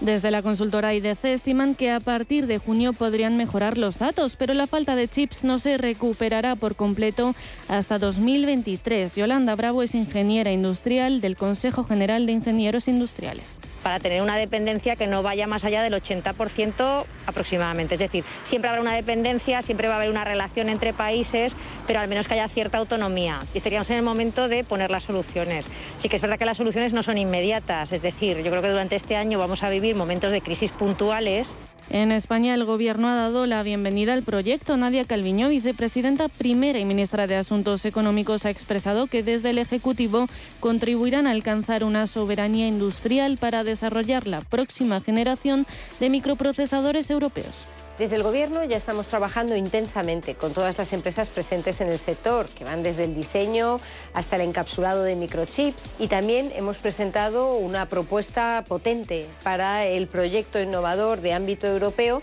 [0.00, 4.52] Desde la consultora IDC estiman que a partir de junio podrían mejorar los datos, pero
[4.52, 7.34] la falta de chips no se recuperará por completo
[7.68, 9.16] hasta 2023.
[9.16, 13.58] Yolanda Bravo es ingeniera industrial del Consejo General de Ingenieros Industriales.
[13.82, 17.94] Para tener una dependencia que no vaya más allá del 80% aproximadamente.
[17.94, 21.56] Es decir, siempre habrá una dependencia, siempre va a haber una relación entre países,
[21.86, 23.40] pero al menos que haya cierta autonomía.
[23.54, 25.68] Y estaríamos en el momento de poner las soluciones.
[25.98, 27.92] Sí que es verdad que las soluciones no son inmediatas.
[27.92, 31.54] Es decir, yo creo que durante este año vamos a vivir momentos de crisis puntuales.
[31.88, 34.76] En España el Gobierno ha dado la bienvenida al proyecto.
[34.76, 40.26] Nadia Calviño, vicepresidenta primera y ministra de Asuntos Económicos, ha expresado que desde el Ejecutivo
[40.58, 45.64] contribuirán a alcanzar una soberanía industrial para desarrollar la próxima generación
[46.00, 47.68] de microprocesadores europeos.
[47.98, 52.46] Desde el Gobierno ya estamos trabajando intensamente con todas las empresas presentes en el sector,
[52.46, 53.80] que van desde el diseño
[54.12, 60.60] hasta el encapsulado de microchips y también hemos presentado una propuesta potente para el proyecto
[60.60, 62.20] innovador de ámbito europeo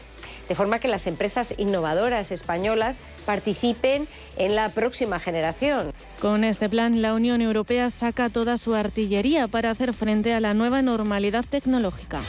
[0.47, 4.07] de forma que las empresas innovadoras españolas participen
[4.37, 5.91] en la próxima generación.
[6.21, 10.53] Con este plan, la Unión Europea saca toda su artillería para hacer frente a la
[10.53, 12.21] nueva normalidad tecnológica.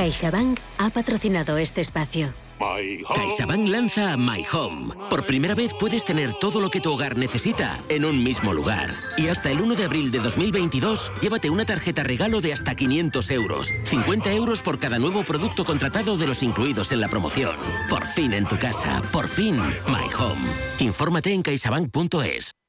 [0.00, 2.32] CaixaBank ha patrocinado este espacio.
[2.58, 4.94] CaixaBank lanza My Home.
[5.10, 8.94] Por primera vez puedes tener todo lo que tu hogar necesita en un mismo lugar.
[9.18, 13.30] Y hasta el 1 de abril de 2022, llévate una tarjeta regalo de hasta 500
[13.30, 13.74] euros.
[13.84, 17.56] 50 euros por cada nuevo producto contratado de los incluidos en la promoción.
[17.90, 19.02] Por fin en tu casa.
[19.12, 20.48] Por fin, My Home.
[20.78, 22.59] Infórmate en caixabank.es.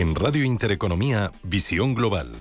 [0.00, 2.32] En Radio Intereconomía, Visión Global.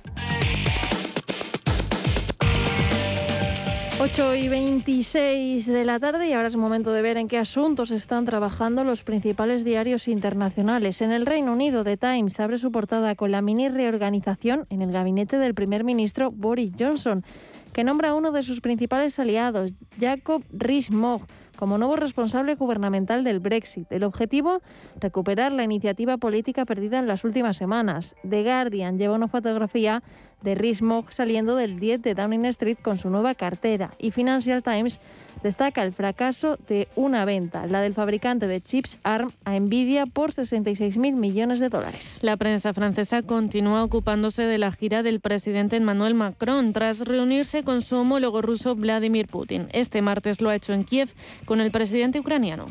[3.99, 7.91] 8 y 26 de la tarde y ahora es momento de ver en qué asuntos
[7.91, 11.01] están trabajando los principales diarios internacionales.
[11.01, 14.93] En el Reino Unido, The Times abre su portada con la mini reorganización en el
[14.93, 17.25] gabinete del primer ministro Boris Johnson,
[17.73, 21.27] que nombra a uno de sus principales aliados, Jacob Rees-Mogg,
[21.59, 23.91] como nuevo responsable gubernamental del Brexit.
[23.91, 24.61] El objetivo,
[24.97, 28.15] recuperar la iniciativa política perdida en las últimas semanas.
[28.27, 30.01] The Guardian lleva una fotografía
[30.41, 35.01] de Rees-Mogg saliendo del 10 de Downing Street con su nueva cartera y Financial Times
[35.43, 40.31] destaca el fracaso de una venta, la del fabricante de chips ARM a Nvidia por
[40.31, 42.19] 66.000 millones de dólares.
[42.21, 47.81] La prensa francesa continúa ocupándose de la gira del presidente Emmanuel Macron tras reunirse con
[47.81, 49.67] su homólogo ruso Vladimir Putin.
[49.71, 51.13] Este martes lo ha hecho en Kiev
[51.45, 52.65] con el presidente ucraniano.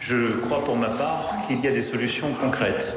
[0.00, 2.94] Je crois pour ma part qu'il y a des solutions concrètes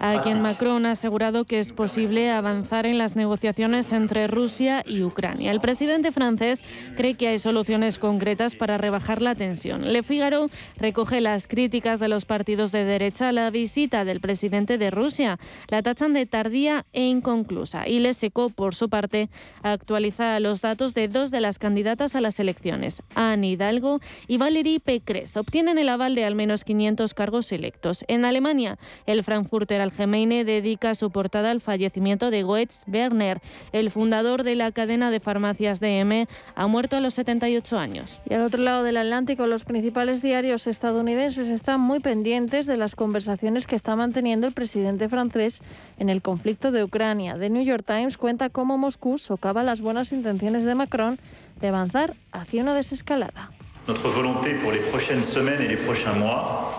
[0.00, 5.02] a quien Macron ha asegurado que es posible avanzar en las negociaciones entre Rusia y
[5.02, 5.50] Ucrania.
[5.50, 6.62] El presidente francés
[6.96, 9.92] cree que hay soluciones concretas para rebajar la tensión.
[9.92, 14.78] Le Figaro recoge las críticas de los partidos de derecha a la visita del presidente
[14.78, 15.38] de Rusia.
[15.68, 17.88] La tachan de tardía e inconclusa.
[17.88, 19.28] Y Le Seco, por su parte,
[19.62, 24.80] actualiza los datos de dos de las candidatas a las elecciones, Anne Hidalgo y Valérie
[24.80, 25.36] Pécresse.
[25.36, 28.04] Obtienen el aval de al menos 500 cargos electos.
[28.08, 33.40] En Alemania, el Frankfurter Gemeine dedica su portada al fallecimiento de Goetz Werner,
[33.72, 38.20] el fundador de la cadena de farmacias DM, ha muerto a los 78 años.
[38.28, 42.94] Y al otro lado del Atlántico, los principales diarios estadounidenses están muy pendientes de las
[42.94, 45.60] conversaciones que está manteniendo el presidente francés
[45.98, 47.36] en el conflicto de Ucrania.
[47.38, 51.18] The New York Times cuenta cómo Moscú socava las buenas intenciones de Macron
[51.60, 53.50] de avanzar hacia una desescalada.
[53.86, 56.72] Notre volonté pour les prochaines semaines et les prochains mois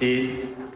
[0.00, 0.30] est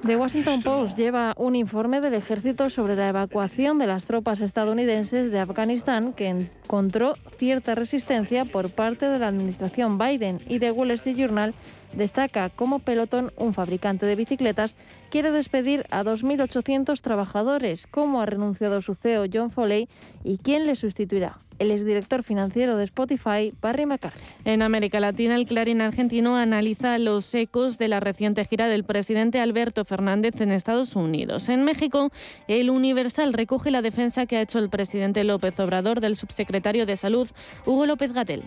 [0.04, 5.30] The Washington Post lleva un informe del ejército sobre la evacuación de las tropas estadounidenses
[5.30, 10.90] de Afganistán que encontró cierta resistencia por parte de la administración Biden y The Wall
[10.90, 11.54] Street Journal
[11.92, 14.74] destaca cómo Peloton, un fabricante de bicicletas,
[15.12, 19.86] quiere despedir a 2.800 trabajadores, cómo ha renunciado su CEO John Foley
[20.24, 21.36] y quién le sustituirá.
[21.58, 24.18] El exdirector financiero de Spotify, Barry McCarthy.
[24.46, 29.38] En América Latina, el Clarín argentino analiza los ecos de la reciente gira del presidente
[29.38, 31.50] Alberto Fernández en Estados Unidos.
[31.50, 32.10] En México,
[32.48, 36.96] el Universal recoge la defensa que ha hecho el presidente López Obrador del subsecretario de
[36.96, 37.28] Salud,
[37.66, 38.44] Hugo López Gatel.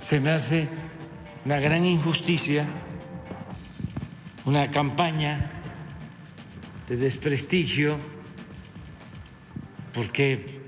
[0.00, 0.68] Se me hace
[1.46, 2.66] una gran injusticia,
[4.48, 5.50] una campaña
[6.88, 7.98] de desprestigio,
[9.92, 10.58] porque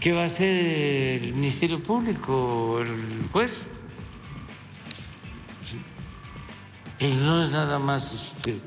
[0.00, 3.68] ¿Qué va a hacer el Ministerio Público, el juez?
[6.98, 8.60] Y no es nada más este,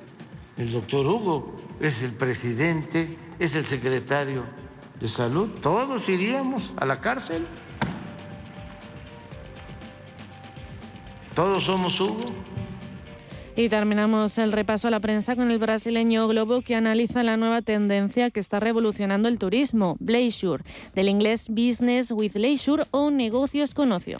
[0.57, 4.43] el doctor Hugo, es el presidente, es el secretario
[4.99, 5.49] de salud.
[5.61, 7.47] Todos iríamos a la cárcel.
[11.35, 12.25] Todos somos Hugo.
[13.59, 17.61] Y terminamos el repaso a la prensa con el brasileño Globo que analiza la nueva
[17.61, 20.63] tendencia que está revolucionando el turismo, Leisure,
[20.95, 24.19] del inglés Business with Leisure o negocios con ocio.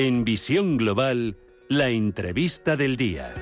[0.00, 1.36] En Visión Global,
[1.68, 3.34] la entrevista del día.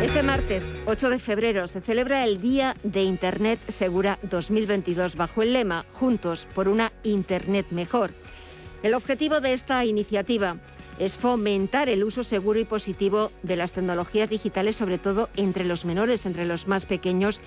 [0.00, 5.54] Este martes 8 de febrero se celebra el Día de Internet Segura 2022 bajo el
[5.54, 8.12] lema Juntos por una Internet mejor.
[8.84, 10.58] El objetivo de esta iniciativa
[11.00, 15.84] es fomentar el uso seguro y positivo de las tecnologías digitales, sobre todo entre los
[15.84, 17.40] menores, entre los más pequeños,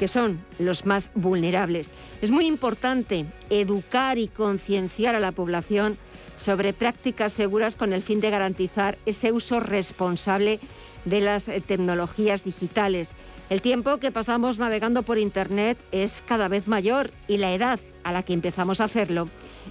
[0.00, 1.90] que son los más vulnerables.
[2.22, 5.98] Es muy importante educar y concienciar a la población
[6.38, 10.58] sobre prácticas seguras con el fin de garantizar ese uso responsable
[11.04, 13.12] de las eh, tecnologías digitales.
[13.50, 18.12] El tiempo que pasamos navegando por Internet es cada vez mayor y la edad a
[18.12, 19.28] la que empezamos a hacerlo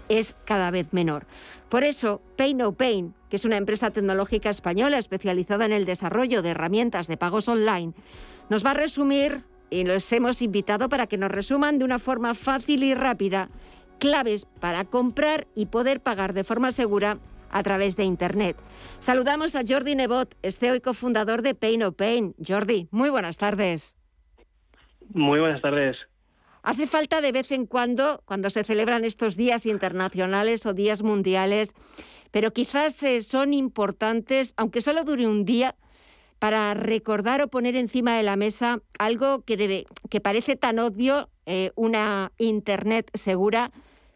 [0.09, 1.25] es cada vez menor.
[1.69, 6.43] Por eso, Pay No Pain, que es una empresa tecnológica española especializada en el desarrollo
[6.43, 7.93] de herramientas de pagos online,
[8.49, 12.35] nos va a resumir y los hemos invitado para que nos resuman de una forma
[12.35, 13.49] fácil y rápida
[13.99, 17.19] claves para comprar y poder pagar de forma segura
[17.51, 18.57] a través de Internet.
[18.99, 22.35] Saludamos a Jordi Nebot, CEO y cofundador de Pay No Pain.
[22.45, 23.95] Jordi, muy buenas tardes.
[25.13, 25.97] Muy buenas tardes.
[26.61, 31.73] Hace falta de vez en cuando, cuando se celebran estos días internacionales o días mundiales,
[32.31, 35.75] pero quizás eh, son importantes, aunque solo dure un día,
[36.39, 41.29] para recordar o poner encima de la mesa algo que, debe, que parece tan obvio,
[41.45, 43.71] eh, una Internet segura,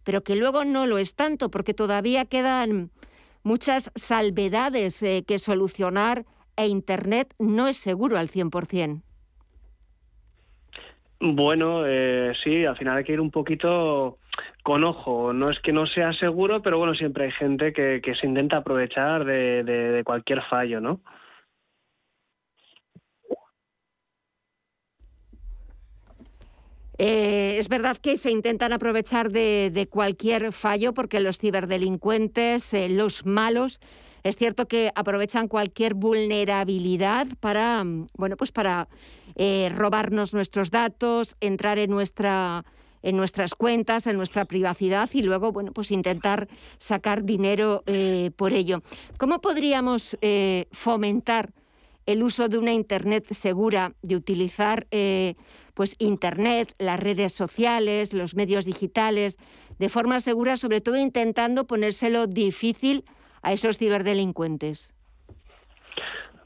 [0.05, 2.91] pero que luego no lo es tanto, porque todavía quedan
[3.43, 9.01] muchas salvedades eh, que solucionar e Internet no es seguro al 100%.
[11.19, 14.17] Bueno, eh, sí, al final hay que ir un poquito
[14.61, 15.31] con ojo.
[15.31, 18.57] No es que no sea seguro, pero bueno, siempre hay gente que, que se intenta
[18.57, 20.99] aprovechar de, de cualquier fallo, ¿no?
[26.97, 33.25] Eh, es verdad que se intentan aprovechar de, cualquier fallo porque los ciberdelincuentes, eh, los
[33.25, 33.79] malos,
[34.23, 38.87] es cierto que aprovechan cualquier vulnerabilidad para, mm, bueno, pues para
[39.35, 42.63] eh, robarnos nuestros datos, entrar en nuestra
[43.01, 47.83] en nuestras cuentas, en nuestra privacidad y luego, bueno, pues intentar sacar dinero
[48.37, 48.81] por ello.
[49.17, 50.17] ¿Cómo podríamos
[50.71, 51.51] fomentar
[52.05, 55.35] el uso de una Internet segura, de utilizar eh,
[55.73, 59.37] pues Internet, las redes sociales, los medios digitales,
[59.79, 63.05] de forma segura, sobre todo intentando ponérselo difícil
[63.41, 64.93] a esos ciberdelincuentes.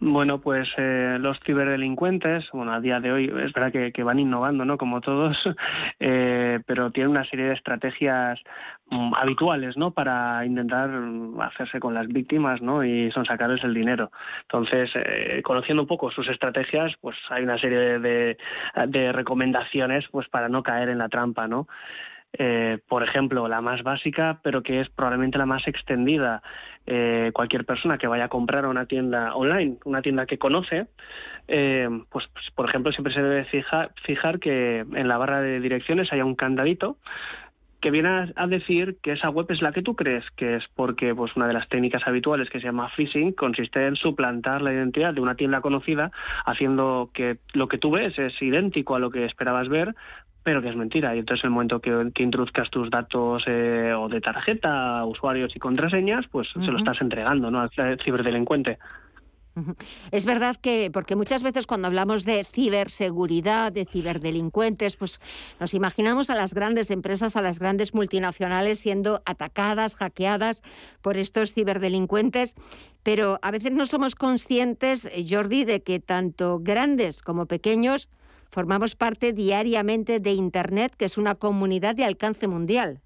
[0.09, 4.63] Bueno, pues eh, los ciberdelincuentes, bueno, a día de hoy es verdad que, van innovando,
[4.63, 4.77] ¿no?
[4.77, 5.37] Como todos,
[5.99, 8.39] eh, pero tienen una serie de estrategias
[8.89, 9.91] mm, habituales, ¿no?
[9.91, 10.89] Para intentar
[11.41, 12.83] hacerse con las víctimas, ¿no?
[12.83, 14.11] Y son sacarles el dinero.
[14.43, 18.37] Entonces, eh, conociendo un poco sus estrategias, pues hay una serie de,
[18.87, 21.67] de recomendaciones, pues para no caer en la trampa, ¿no?
[22.39, 26.41] Eh, por ejemplo, la más básica, pero que es probablemente la más extendida.
[26.85, 30.87] Eh, cualquier persona que vaya a comprar a una tienda online, una tienda que conoce,
[31.47, 35.59] eh, pues, pues, por ejemplo, siempre se debe fijar, fijar que en la barra de
[35.59, 36.97] direcciones haya un candadito
[37.81, 41.13] que viene a, decir que esa web es la que tú crees que es, porque
[41.13, 45.13] pues una de las técnicas habituales que se llama phishing consiste en suplantar la identidad
[45.13, 46.11] de una tienda conocida,
[46.45, 49.93] haciendo que lo que tú ves es idéntico a lo que esperabas ver,
[50.47, 51.13] pero que es mentira.
[51.13, 51.91] Y entonces el momento que,
[52.23, 57.51] introduzcas tus datos eh, o de tarjeta, usuarios y contraseñas, pues se lo estás entregando
[57.51, 57.59] ¿no?
[57.59, 57.69] al
[58.01, 58.79] ciberdelincuente.
[60.09, 65.19] Es verdad que, porque muchas veces cuando hablamos de ciberseguridad, de ciberdelincuentes, pues
[65.59, 70.63] nos imaginamos a las grandes empresas, a las grandes multinacionales siendo atacadas, hackeadas
[71.01, 72.55] por estos ciberdelincuentes,
[73.03, 78.07] pero a veces no somos conscientes, eh, Jordi, de que tanto grandes como pequeños
[78.49, 83.01] formamos parte diariamente de Internet, que es una comunidad de alcance mundial.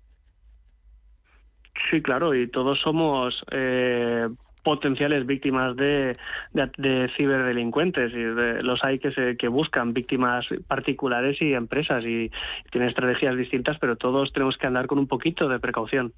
[1.89, 4.27] Sí, claro, y todos somos eh,
[4.64, 6.16] potenciales víctimas de,
[6.53, 12.32] de, ciberdelincuentes y los hay que se, que buscan víctimas particulares y empresas y
[12.72, 16.14] tienen estrategias distintas pero todos tenemos que andar con un poquito de precaución.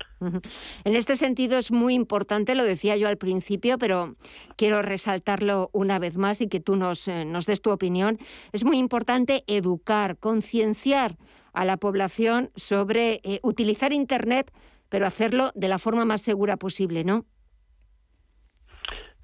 [0.83, 4.15] En este sentido es muy importante lo decía yo al principio pero
[4.57, 8.17] quiero resaltarlo una vez más y que tú nos, eh, nos des tu opinión.
[8.51, 11.15] Es muy importante educar concienciar
[11.53, 14.51] a la población sobre eh, utilizar internet
[14.89, 17.25] pero hacerlo de la forma más segura posible no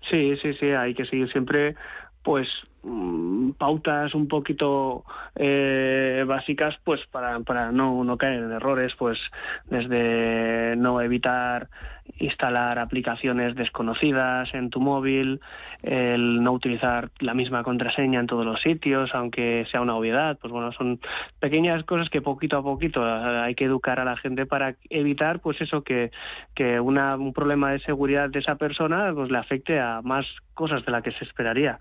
[0.10, 1.76] Sí, sí, sí, hay que seguir siempre
[2.24, 2.48] pues
[2.84, 5.04] mm, pautas un poquito
[5.36, 9.18] eh, básicas pues para, para no, no caer en errores pues
[9.66, 11.70] desde no evitar
[12.18, 15.40] instalar aplicaciones desconocidas en tu móvil,
[15.84, 20.52] el no utilizar la misma contraseña en todos los sitios, aunque sea una obviedad, pues
[20.52, 21.00] bueno, son
[21.40, 25.40] pequeñas cosas que poquito a poquito eh, hay que educar a la gente para evitar
[25.40, 26.12] pues eso que,
[26.56, 30.86] que una, un problema de seguridad de esa persona pues le afecte a más cosas
[30.86, 31.80] de las que se esperaría.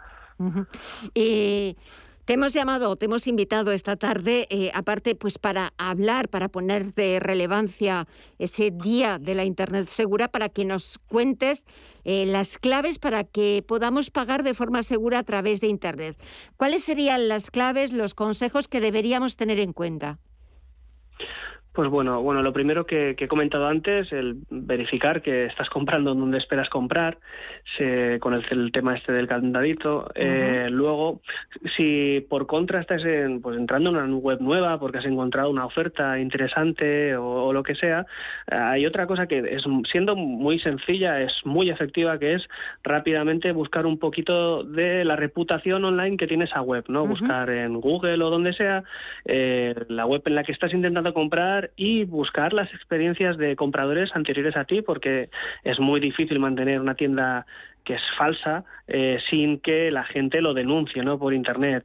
[2.29, 6.93] Te hemos llamado, te hemos invitado esta tarde, eh, aparte, pues para hablar, para poner
[6.93, 8.07] de relevancia
[8.39, 11.65] ese día de la Internet segura, para que nos cuentes
[12.05, 16.23] eh, las claves para que podamos pagar de forma segura a través de Internet.
[16.59, 20.19] ¿Cuáles serían las claves, los consejos que deberíamos tener en cuenta?
[21.79, 26.39] Pues bueno, bueno, lo primero que, he comentado antes, el verificar que estás comprando donde
[26.39, 27.19] esperas comprar,
[28.19, 30.11] con el, tema este del candadito.
[30.17, 31.21] Eh, luego,
[31.77, 35.67] si por contra estás en, pues entrando en una web nueva porque has encontrado una
[35.67, 38.07] oferta interesante o, lo que sea,
[38.49, 39.63] hay otra cosa que es
[39.93, 42.43] siendo muy sencilla, es muy efectiva, que es
[42.83, 47.07] rápidamente buscar un poquito de la reputación online que tiene esa web, ¿no?
[47.07, 48.83] Buscar en Google o donde sea
[49.27, 54.11] eh, la web en la que estás intentando comprar y buscar las experiencias de compradores
[54.15, 55.31] anteriores a ti, porque
[55.65, 57.47] es muy difícil mantener una tienda
[57.85, 61.19] que es falsa eh, sin que la gente lo denuncie ¿no?
[61.19, 61.85] por Internet.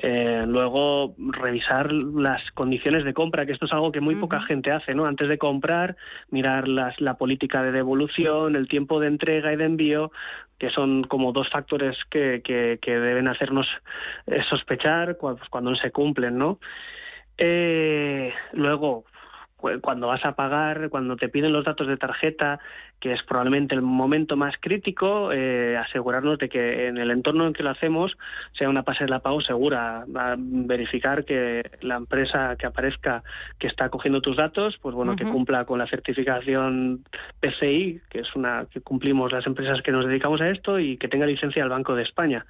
[0.00, 4.70] Eh, luego revisar las condiciones de compra, que esto es algo que muy poca gente
[4.70, 5.06] hace, ¿no?
[5.06, 5.96] Antes de comprar,
[6.30, 10.12] mirar las, la política de devolución, el tiempo de entrega y de envío,
[10.58, 13.66] que son como dos factores que, que, que deben hacernos
[14.28, 16.60] eh, sospechar cuando, cuando no se cumplen, ¿no?
[17.38, 19.04] Eh, luego,
[19.80, 22.60] cuando vas a pagar, cuando te piden los datos de tarjeta,
[23.00, 27.52] que es probablemente el momento más crítico, eh, asegurarnos de que en el entorno en
[27.52, 28.16] que lo hacemos
[28.56, 30.04] sea una pasarela pago segura,
[30.36, 33.22] verificar que la empresa que aparezca
[33.58, 37.04] que está cogiendo tus datos, pues bueno, que cumpla con la certificación
[37.40, 41.08] PCI, que es una que cumplimos las empresas que nos dedicamos a esto y que
[41.08, 42.46] tenga licencia del Banco de España.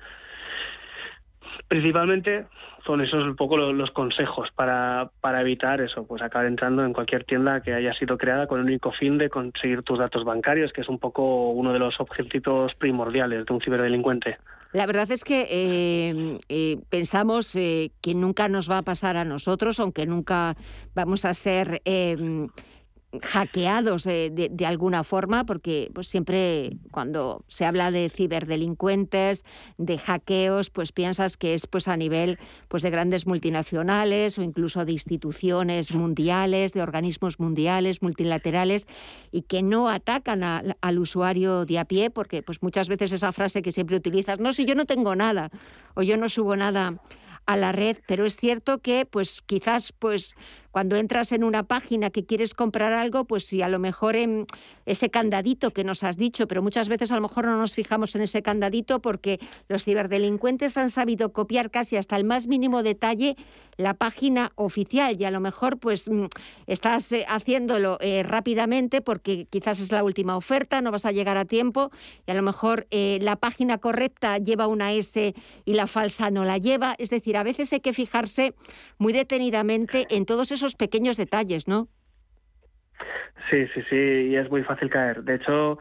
[1.66, 2.46] Principalmente
[2.86, 7.24] son esos un poco los, consejos para, para, evitar eso, pues acabar entrando en cualquier
[7.24, 10.82] tienda que haya sido creada con el único fin de conseguir tus datos bancarios, que
[10.82, 14.38] es un poco uno de los objetivos primordiales de un ciberdelincuente.
[14.72, 19.24] La verdad es que eh, eh, pensamos eh, que nunca nos va a pasar a
[19.24, 20.56] nosotros, aunque nunca
[20.94, 21.80] vamos a ser
[23.22, 29.44] hackeados de, de, alguna forma, porque pues, siempre cuando se habla de ciberdelincuentes,
[29.76, 32.38] de hackeos, pues piensas que es pues, a nivel
[32.68, 38.86] pues, de grandes multinacionales o incluso de instituciones mundiales, de organismos mundiales, multilaterales,
[39.32, 43.62] y que no atacan al usuario de a pie, porque pues, muchas veces esa frase
[43.62, 45.50] que siempre utilizas, no, si yo no tengo nada
[45.94, 46.98] o yo no subo nada
[47.48, 50.36] a la red, pero es cierto que pues quizás pues
[50.70, 54.16] cuando entras en una página que quieres comprar algo, pues si a lo mejor
[54.84, 58.14] ese candadito que nos has dicho, pero muchas veces a lo mejor no nos fijamos
[58.14, 63.34] en ese candadito porque los ciberdelincuentes han sabido copiar casi hasta el más mínimo detalle
[63.78, 66.26] la página oficial y a lo mejor pues mm,
[66.66, 71.36] estás eh, haciéndolo eh, rápidamente porque quizás es la última oferta, no vas a llegar
[71.36, 71.90] a tiempo
[72.26, 75.32] y a lo mejor eh, la página correcta lleva una S
[75.64, 76.96] y la falsa no la lleva.
[76.98, 78.54] Es decir, a veces hay que fijarse
[78.98, 81.88] muy detenidamente en todos esos pequeños detalles, ¿no?
[83.50, 85.22] Sí, sí, sí, y es muy fácil caer.
[85.22, 85.78] De hecho,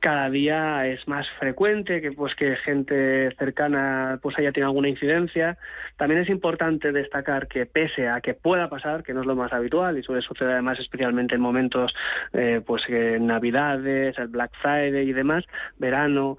[0.00, 5.56] cada día es más frecuente que pues que gente cercana pues haya tenido alguna incidencia.
[5.96, 9.52] También es importante destacar que pese a que pueda pasar, que no es lo más
[9.52, 11.94] habitual y suele suceder además especialmente en momentos
[12.32, 12.82] eh, pues
[13.20, 15.44] navidades, el Black Friday y demás,
[15.78, 16.36] verano,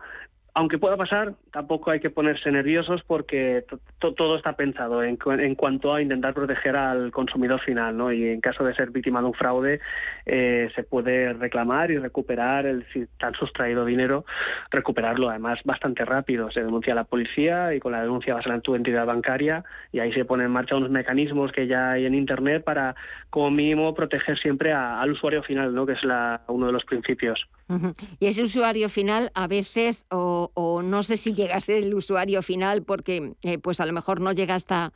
[0.58, 3.66] aunque pueda pasar, tampoco hay que ponerse nerviosos porque
[4.00, 8.10] todo está pensado en, cuanto a intentar proteger al consumidor final, ¿no?
[8.14, 9.82] Y en caso de ser víctima de un fraude,
[10.26, 14.24] eh, se puede reclamar y recuperar, el, si te han sustraído dinero,
[14.72, 16.50] recuperarlo además bastante rápido.
[16.52, 20.00] Se denuncia a la policía y con la denuncia vas a tu entidad bancaria y
[20.00, 22.96] ahí se ponen en marcha unos mecanismos que ya hay en Internet para,
[23.30, 25.86] como mínimo, proteger siempre al usuario final, ¿no?
[25.86, 27.46] Que es la, uno de los principios.
[28.20, 32.42] Y ese usuario final a veces, o, no sé si llega a ser el usuario
[32.42, 34.94] final, porque eh, pues a lo mejor no llega hasta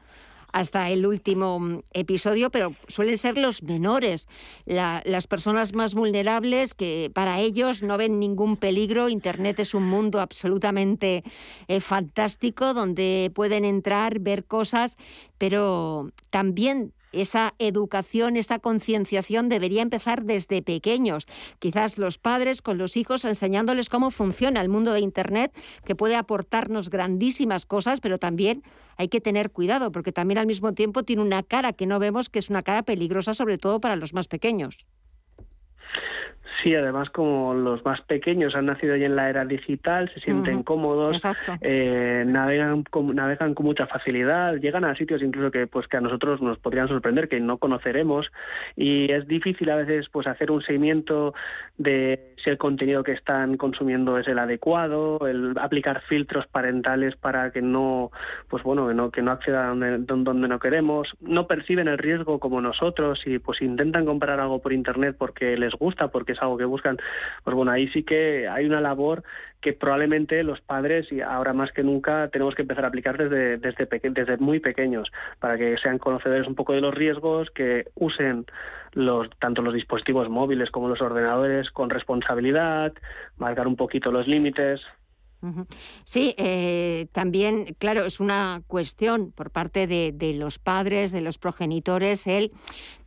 [0.52, 4.28] hasta el último mm, episodio, pero suelen ser los menores,
[4.66, 9.10] las personas más vulnerables que para ellos no ven ningún peligro.
[9.10, 11.24] Internet es un mundo absolutamente
[11.68, 14.98] eh, fantástico donde pueden entrar, ver cosas,
[15.38, 21.28] pero también esa educación, esa concienciación debería empezar desde pequeños.
[21.60, 25.54] Quizás los padres con los hijos enseñándoles cómo funciona el mundo de Internet,
[25.86, 28.64] que puede aportarnos grandísimas cosas, pero también
[28.98, 32.30] hay que tener cuidado, porque también al mismo tiempo tiene una cara que no vemos,
[32.30, 34.86] que es una cara peligrosa, sobre todo para los más pequeños.
[36.62, 40.64] Sí, además como los más pequeños han nacido ya en la era digital, se sienten
[40.64, 41.24] cómodos,
[41.62, 46.02] eh, navegan, con, navegan con mucha facilidad, llegan a sitios incluso que pues que a
[46.02, 48.28] nosotros nos podrían sorprender, que no conoceremos
[48.76, 51.34] y es difícil a veces pues hacer un seguimiento
[51.78, 57.52] de si el contenido que están consumiendo es el adecuado, el aplicar filtros parentales para
[57.52, 58.12] que no,
[58.50, 62.40] pues bueno, que no, que no acceda donde, donde no queremos, no perciben el riesgo
[62.40, 66.49] como nosotros y pues intentan comprar algo por internet porque les gusta, porque es algo
[66.58, 66.98] que buscan,
[67.44, 69.24] pues bueno, ahí sí que hay una labor
[69.62, 73.58] que probablemente los padres y ahora más que nunca tenemos que empezar a aplicar desde
[73.58, 78.46] desde, desde muy pequeños para que sean conocedores un poco de los riesgos, que usen
[78.94, 82.94] los tanto los dispositivos móviles como los ordenadores con responsabilidad,
[83.38, 84.82] marcar un poquito los límites.
[86.04, 92.28] Sí, eh, también, claro, es una cuestión por parte de, los padres, de los progenitores,
[92.28, 92.52] el,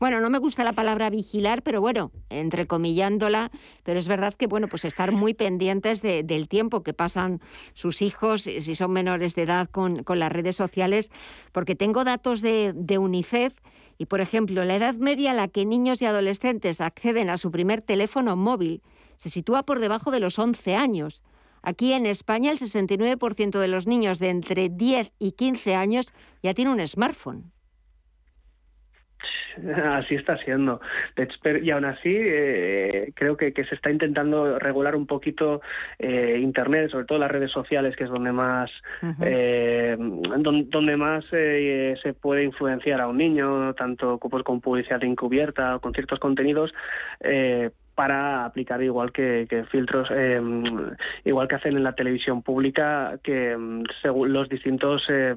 [0.00, 3.50] bueno, no me gusta la palabra vigilar, pero bueno, entrecomillándola,
[3.82, 7.40] pero es verdad que, bueno, pues estar muy pendientes del tiempo que pasan
[7.74, 11.10] sus hijos, si son menores de edad, con, las redes sociales,
[11.52, 13.54] porque tengo datos de, de UNICEF
[13.98, 17.50] y, por ejemplo, la edad media a la que niños y adolescentes acceden a su
[17.50, 18.82] primer teléfono móvil
[19.16, 21.22] se sitúa por debajo de los 11 años.
[21.62, 26.54] Aquí en España el 69% de los niños de entre 10 y 15 años ya
[26.54, 27.52] tiene un smartphone.
[29.84, 30.80] Así está siendo.
[31.62, 35.60] Y aún así, eh, creo que, se está intentando regular un poquito
[35.98, 38.70] eh, Internet, sobre todo las redes sociales, que es donde más,
[39.20, 45.80] eh, donde, más se puede influenciar a un niño, tanto pues, con publicidad encubierta o
[45.80, 46.72] con ciertos contenidos
[47.94, 50.64] para aplicar igual que, filtros, em,
[51.24, 55.36] igual que hacen en la televisión pública, que em, según los distintos eh,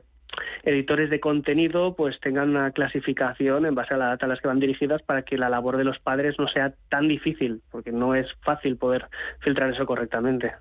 [0.63, 4.47] editores de contenido pues tengan una clasificación en base a la data a las que
[4.47, 8.15] van dirigidas para que la labor de los padres no sea tan difícil, porque no
[8.15, 9.07] es fácil poder
[9.39, 10.53] filtrar eso correctamente.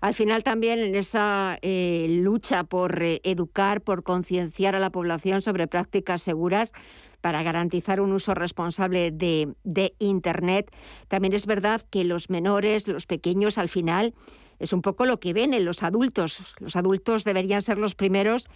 [0.00, 5.42] Al final también en esa eh, lucha por eh, educar, por concienciar a la población
[5.42, 6.72] sobre prácticas seguras,
[7.20, 10.70] para garantizar un uso responsable de, de Internet.
[11.08, 14.14] También es verdad que los menores, los pequeños, al final
[14.60, 16.54] es un poco lo que ven en los adultos.
[16.60, 18.46] Los adultos deberían ser los primeros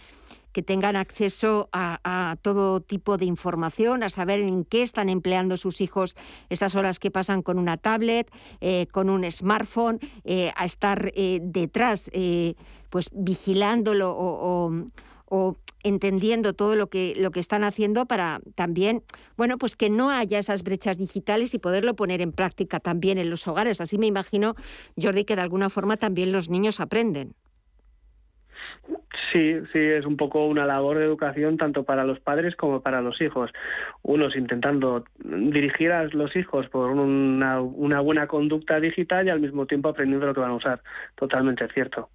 [0.53, 5.81] que tengan acceso a, todo tipo de información, a saber en qué están empleando sus
[5.81, 6.15] hijos
[6.47, 8.31] esas horas que pasan con una tablet,
[8.61, 12.09] eh, con un smartphone, eh, a estar eh, detrás,
[12.89, 14.71] pues vigilándolo o,
[15.25, 19.03] o entendiendo todo lo que, lo que están haciendo para también,
[19.37, 23.29] bueno, pues que no haya esas brechas digitales y poderlo poner en práctica también en
[23.29, 23.79] los hogares.
[23.79, 24.55] Así me imagino,
[24.99, 27.35] Jordi, que de alguna forma también los niños aprenden.
[29.31, 33.01] Sí, sí, es un poco una labor de educación tanto para los padres como para
[33.01, 33.51] los hijos.
[34.03, 39.65] Unos intentando dirigir a los hijos por una, una buena conducta digital y al mismo
[39.65, 40.81] tiempo aprendiendo lo que van a usar.
[41.15, 42.09] Totalmente cierto.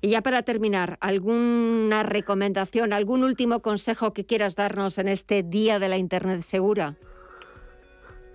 [0.00, 5.78] Y ya para terminar, ¿alguna recomendación, algún último consejo que quieras darnos en este Día
[5.78, 6.94] de la Internet Segura?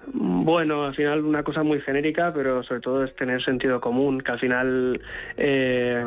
[0.08, 4.32] Bueno, al final una cosa muy genérica, pero sobre todo es tener sentido común, que
[4.32, 5.02] al final
[5.38, 6.04] eh,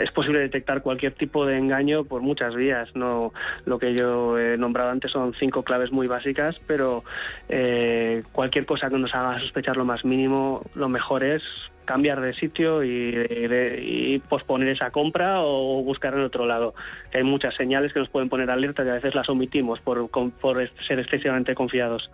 [0.00, 2.94] es posible detectar cualquier tipo de engaño por muchas vías.
[2.94, 3.32] No,
[3.64, 7.04] lo que yo he nombrado antes son cinco claves muy básicas, pero
[7.48, 11.42] eh, cualquier cosa que nos haga sospechar lo más mínimo, lo mejor es
[11.84, 16.74] cambiar de sitio y, posponer esa compra o buscar en otro lado.
[17.14, 20.68] Hay muchas señales que nos pueden poner alerta y a veces las omitimos por, por
[20.86, 22.10] ser excesivamente confiados.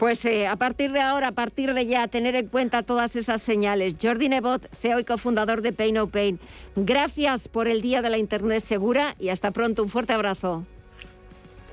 [0.00, 3.42] Pues eh, a partir de ahora, a partir de ya, tener en cuenta todas esas
[3.42, 3.96] señales.
[4.02, 6.40] Jordi Nebot, CEO y cofundador de Pay No Pain,
[6.74, 9.82] gracias por el Día de la Internet Segura y hasta pronto.
[9.82, 10.64] Un fuerte abrazo.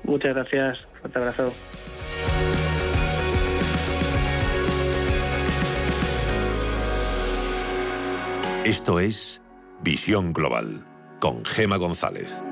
[0.04, 0.78] Muchas gracias.
[1.00, 1.54] Fuerte abrazo.
[8.66, 9.40] Esto es
[9.80, 10.84] Visión Global
[11.18, 12.44] con Gema González.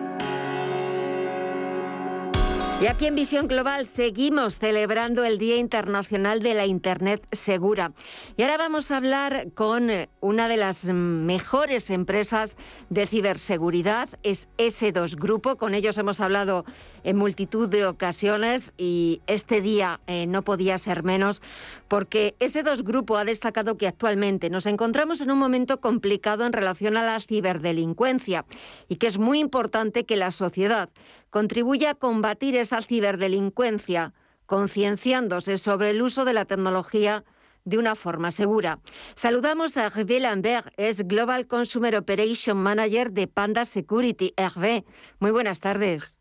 [2.79, 7.93] Y aquí en Visión Global seguimos celebrando el Día Internacional de la Internet Segura.
[8.37, 12.59] Y ahora vamos a hablar con una de las mejores empresas
[12.91, 15.57] de ciberseguridad, es S2 Grupo.
[15.57, 16.67] Con ellos hemos hablado
[17.07, 21.41] en multitud de ocasiones y este día eh, no podía ser menos
[21.87, 26.97] porque S2 Grupo ha destacado que actualmente nos encontramos en un momento complicado en relación
[26.97, 28.45] a la ciberdelincuencia
[28.89, 30.91] y que es muy importante que la sociedad
[31.31, 34.13] contribuya a combatir esa ciberdelincuencia,
[34.47, 37.25] concienciándose sobre el uso de la tecnología
[37.65, 38.81] de una forma segura.
[39.15, 44.35] Saludamos a Hervé Lambert, es Global Consumer Operation Manager de Panda Security.
[44.37, 44.85] Hervé,
[45.21, 46.16] muy buenas tardes.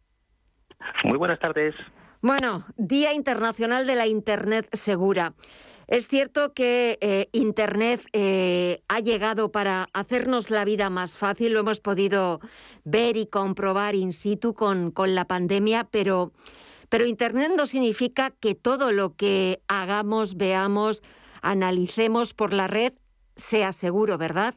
[1.04, 1.76] Muy buenas tardes.
[2.22, 5.34] Bueno, Día Internacional de la Internet Segura.
[5.88, 11.60] Es cierto que eh, Internet eh, ha llegado para hacernos la vida más fácil, lo
[11.60, 12.40] hemos podido
[12.84, 16.32] ver y comprobar in situ con, con la pandemia, pero,
[16.90, 21.04] pero Internet no significa que todo lo que hagamos, veamos,
[21.44, 22.94] analicemos por la red
[23.36, 24.56] sea seguro, ¿verdad?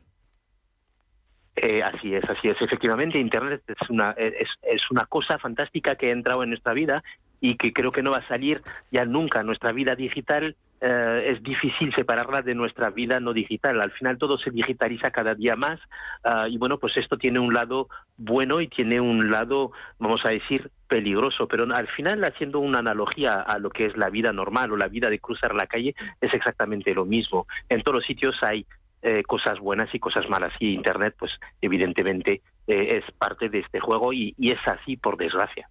[1.61, 2.61] Eh, así es, así es.
[2.61, 7.03] Efectivamente, Internet es una, es, una cosa fantástica que ha entrado en nuestra vida
[7.41, 9.43] y que creo que no va a salir ya nunca.
[9.43, 13.81] Nuestra vida digital eh, es difícil separarla de nuestra vida no digital.
[13.81, 15.81] Al final todo se digitaliza cada día más
[16.23, 20.31] ah, y bueno, pues esto tiene un lado bueno y tiene un lado, vamos a
[20.31, 24.73] decir, peligroso, pero al final haciendo una analogía a lo que es la vida normal
[24.73, 27.47] o la vida de cruzar la calle es exactamente lo mismo.
[27.69, 28.65] En todos los sitios hay
[29.03, 30.53] eh, cosas buenas y cosas malas.
[30.59, 35.71] Y Internet, pues evidentemente eh, es parte de este juego y, es así por desgracia.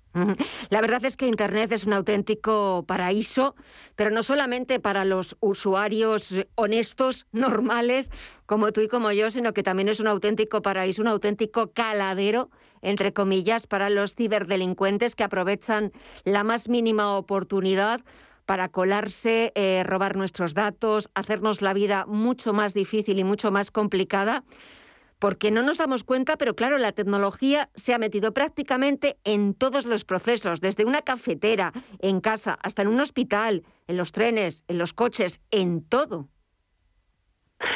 [0.70, 3.56] La verdad es que Internet es un auténtico paraíso,
[3.96, 8.10] pero no solamente para los usuarios honestos, normales,
[8.46, 12.50] como tú y como yo, sino que también es un auténtico paraíso, un auténtico caladero,
[12.82, 15.92] entre comillas, para los ciberdelincuentes que aprovechan
[16.24, 18.02] la más mínima oportunidad
[18.48, 23.72] para colarse, eh, robar nuestros datos, hacernos la vida mucho más difícil y mucho más
[23.72, 24.46] complicada,
[25.20, 29.86] porque no nos damos cuenta, pero claro, la tecnología se ha metido prácticamente en todos
[29.86, 34.78] los procesos, desde una cafetera, en casa, hasta en un hospital, en los trenes, en
[34.78, 36.30] los coches, en todo.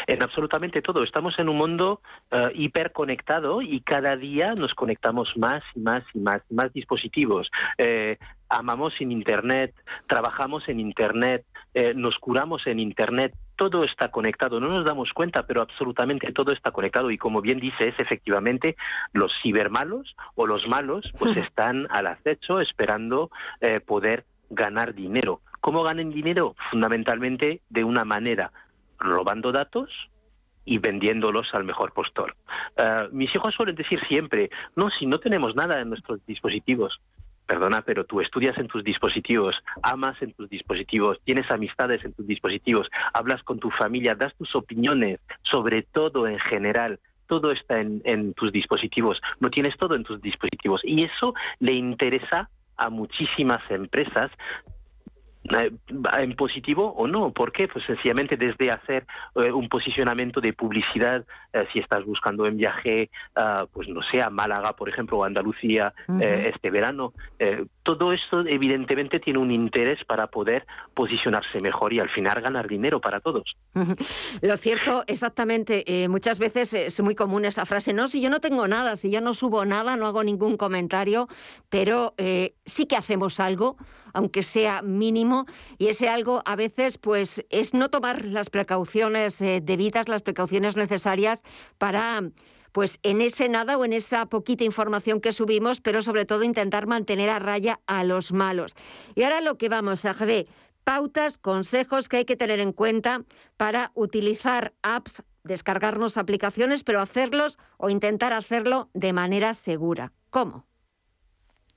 [0.07, 1.03] En absolutamente todo.
[1.03, 2.01] Estamos en un mundo
[2.31, 7.49] uh, hiperconectado y cada día nos conectamos más y más y más, más dispositivos.
[7.77, 8.17] Eh,
[8.51, 9.73] amamos en Internet,
[10.07, 15.47] trabajamos en Internet, eh, nos curamos en Internet, todo está conectado, no nos damos cuenta,
[15.47, 18.75] pero absolutamente todo está conectado y como bien dices, efectivamente,
[19.13, 23.31] los cibermalos o los malos pues están al acecho esperando
[23.61, 25.41] eh, poder ganar dinero.
[25.61, 26.55] ¿Cómo ganan dinero?
[26.71, 28.51] Fundamentalmente de una manera,
[28.99, 29.89] robando datos,
[30.65, 32.35] y vendiéndolos al mejor postor.
[32.77, 36.99] Eh, mis hijos suelen decir siempre, no, si no tenemos nada en nuestros dispositivos,
[37.51, 42.25] perdona, pero tú estudias en tus dispositivos, amas en tus dispositivos, tienes amistades en tus
[42.25, 47.01] dispositivos, hablas con tu familia, das tus opiniones sobre todo en general.
[47.27, 50.79] Todo está en, tus dispositivos, no tienes todo en tus dispositivos.
[50.85, 54.31] Y eso le interesa a muchísimas empresas
[55.43, 57.31] en positivo o no.
[57.31, 57.67] ¿Por qué?
[57.67, 63.09] Pues sencillamente desde hacer eh, un posicionamiento de publicidad, eh, si estás buscando en viaje,
[63.35, 67.13] ah, pues no sé, a Málaga, por ejemplo, o Andalucía este verano,
[67.83, 72.99] todo esto evidentemente tiene un interés para poder posicionarse mejor y al final ganar dinero
[72.99, 73.43] para todos.
[74.41, 78.67] Lo cierto, exactamente, muchas veces es muy común esa frase, no, si yo no tengo
[78.67, 81.27] nada, si yo no subo nada, no hago ningún comentario,
[81.69, 82.13] pero
[82.65, 83.77] sí que hacemos algo
[84.13, 85.45] aunque sea mínimo,
[85.77, 90.75] y ese algo a veces pues es no tomar las precauciones eh, debidas, las precauciones
[90.75, 91.43] necesarias
[91.77, 92.21] para
[92.71, 96.87] pues en ese nada o en esa poquita información que subimos, pero sobre todo intentar
[96.87, 98.75] mantener a raya a los malos.
[99.15, 100.47] Y ahora lo que vamos a ver,
[100.83, 103.21] pautas, consejos que hay que tener en cuenta
[103.57, 110.11] para utilizar apps, descargarnos aplicaciones, pero hacerlos o intentar hacerlo de manera segura.
[110.29, 110.65] ¿Cómo?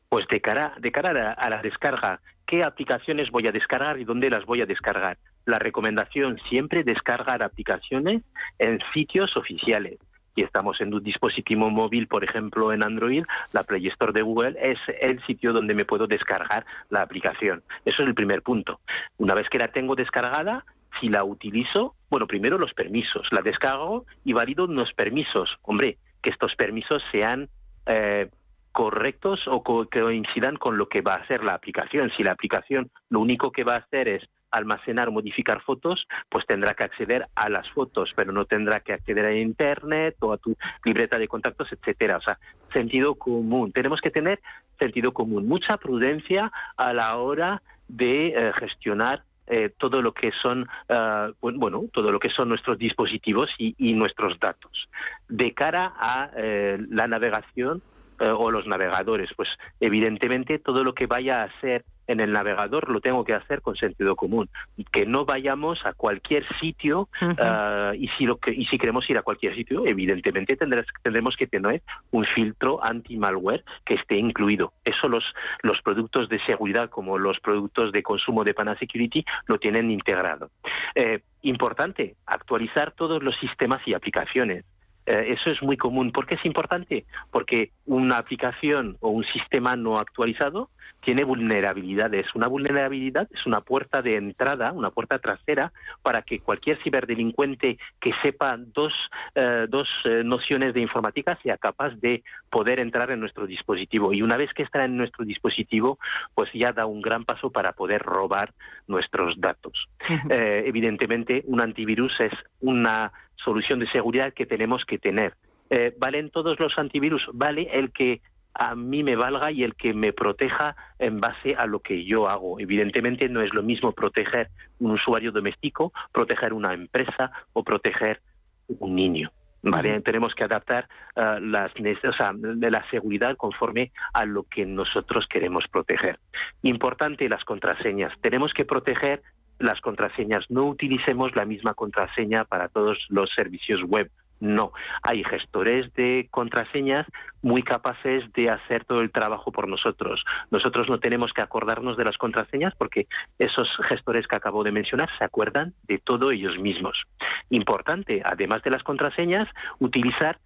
[0.08, 4.30] Pues de cara, de cara a la descarga, ¿qué aplicaciones voy a descargar y dónde
[4.30, 5.18] las voy a descargar?
[5.44, 8.22] La recomendación siempre descargar aplicaciones
[8.58, 9.98] en sitios oficiales
[10.34, 14.56] y estamos en un dispositivo móvil, por ejemplo, en Android, la Play Store de Google
[14.60, 17.62] es el sitio donde me puedo descargar la aplicación.
[17.84, 18.80] Eso es el primer punto.
[19.18, 20.64] Una vez que la tengo descargada,
[21.00, 25.56] si la utilizo, bueno, primero los permisos, la descargo y valido unos permisos.
[25.62, 27.48] Hombre, que estos permisos sean
[27.86, 28.28] eh,
[28.72, 32.10] correctos o coincidan con lo que va a hacer la aplicación.
[32.16, 36.74] Si la aplicación lo único que va a hacer es almacenar modificar fotos, pues tendrá
[36.74, 40.56] que acceder a las fotos, pero no tendrá que acceder a Internet o a tu
[40.84, 42.18] libreta de contactos, etcétera.
[42.18, 42.38] O sea,
[42.72, 43.72] sentido común.
[43.72, 44.40] Tenemos que tener
[44.78, 50.66] sentido común, mucha prudencia a la hora de eh, gestionar eh, todo lo que son
[50.88, 54.88] eh, bueno todo lo que son nuestros dispositivos y, y nuestros datos
[55.28, 57.82] de cara a la navegación
[58.20, 59.50] o los navegadores pues
[59.80, 63.76] evidentemente todo lo que vaya a ser en el navegador lo tengo que hacer con
[63.76, 64.48] sentido común.
[64.92, 69.18] Que no vayamos a cualquier sitio ah, y si lo que y si queremos ir
[69.18, 74.72] a cualquier sitio evidentemente tendremos que tener un filtro anti malware que esté incluido.
[74.84, 75.24] Eso los
[75.62, 80.50] los productos de seguridad como los productos de consumo de Pana Security lo tienen integrado.
[80.94, 84.64] Eh, importante actualizar todos los sistemas y aplicaciones
[85.06, 86.12] eh, eso es muy común.
[86.12, 87.04] ¿Por qué es importante?
[87.30, 90.70] Porque una aplicación o un sistema no actualizado
[91.02, 92.34] tiene vulnerabilidades.
[92.34, 98.12] Una vulnerabilidad es una puerta de entrada, una puerta trasera para que cualquier ciberdelincuente que
[98.22, 98.94] sepa dos,
[99.34, 104.14] eh, dos eh, nociones de informática sea capaz de poder entrar en nuestro dispositivo.
[104.14, 105.98] Y una vez que está en nuestro dispositivo,
[106.34, 108.54] pues ya da un gran paso para poder robar
[108.86, 109.88] nuestros datos.
[110.30, 113.12] evidentemente, un antivirus es una
[113.44, 115.34] solución de seguridad que tenemos que tener.
[115.70, 117.22] Eh, ¿Valen todos los antivirus?
[117.32, 118.20] Vale el que
[118.54, 122.28] a mí me valga y el que me proteja en base a lo que yo
[122.28, 122.60] hago.
[122.60, 128.20] Evidentemente no es lo mismo proteger un usuario doméstico, proteger una empresa o proteger
[128.68, 129.32] un niño.
[129.70, 130.00] ¿vale?
[130.02, 135.26] Tenemos que adaptar uh, las, o sea, de la seguridad conforme a lo que nosotros
[135.26, 136.18] queremos proteger.
[136.62, 138.12] Importante las contraseñas.
[138.20, 139.22] Tenemos que proteger
[139.58, 140.44] las contraseñas.
[140.48, 144.10] No utilicemos la misma contraseña para todos los servicios web.
[144.40, 147.06] No, hay gestores de contraseñas
[147.40, 150.22] muy capaces de hacer todo el trabajo por nosotros.
[150.50, 153.06] Nosotros no tenemos que acordarnos de las contraseñas porque
[153.38, 157.00] esos gestores que acabo de mencionar se acuerdan de todo ellos mismos.
[157.48, 159.48] Importante, además de las contraseñas,
[159.78, 160.38] utilizar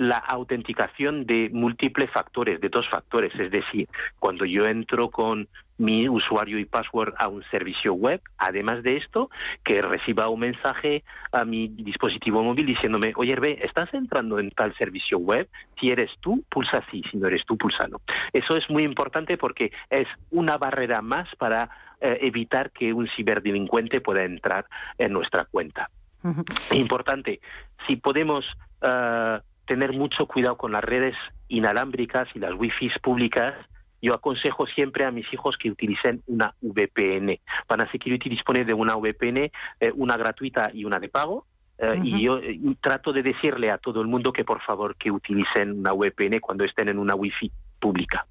[0.00, 3.34] la autenticación de múltiples factores, de dos factores.
[3.38, 3.86] Es decir,
[4.18, 5.46] cuando yo entro con
[5.76, 9.28] mi usuario y password a un servicio web, además de esto,
[9.62, 14.74] que reciba un mensaje a mi dispositivo móvil diciéndome, oye, ve, estás entrando en tal
[14.76, 18.00] servicio web, si eres tú, pulsa sí, si no eres tú, pulsa no.
[18.32, 21.68] Eso es muy importante porque es una barrera más para
[22.00, 24.64] eh, evitar que un ciberdelincuente pueda entrar
[24.96, 25.90] en nuestra cuenta.
[26.72, 27.40] Importante,
[27.86, 28.44] si podemos
[28.82, 29.40] uh,
[29.70, 31.14] tener mucho cuidado con las redes
[31.46, 33.54] inalámbricas y las wifi públicas.
[34.02, 37.38] Yo aconsejo siempre a mis hijos que utilicen una VPN.
[37.92, 41.46] Security dispone de una VPN, eh, una gratuita y una de pago.
[41.78, 45.12] Eh, y yo eh, trato de decirle a todo el mundo que por favor que
[45.12, 48.26] utilicen una VPN cuando estén en una wifi pública.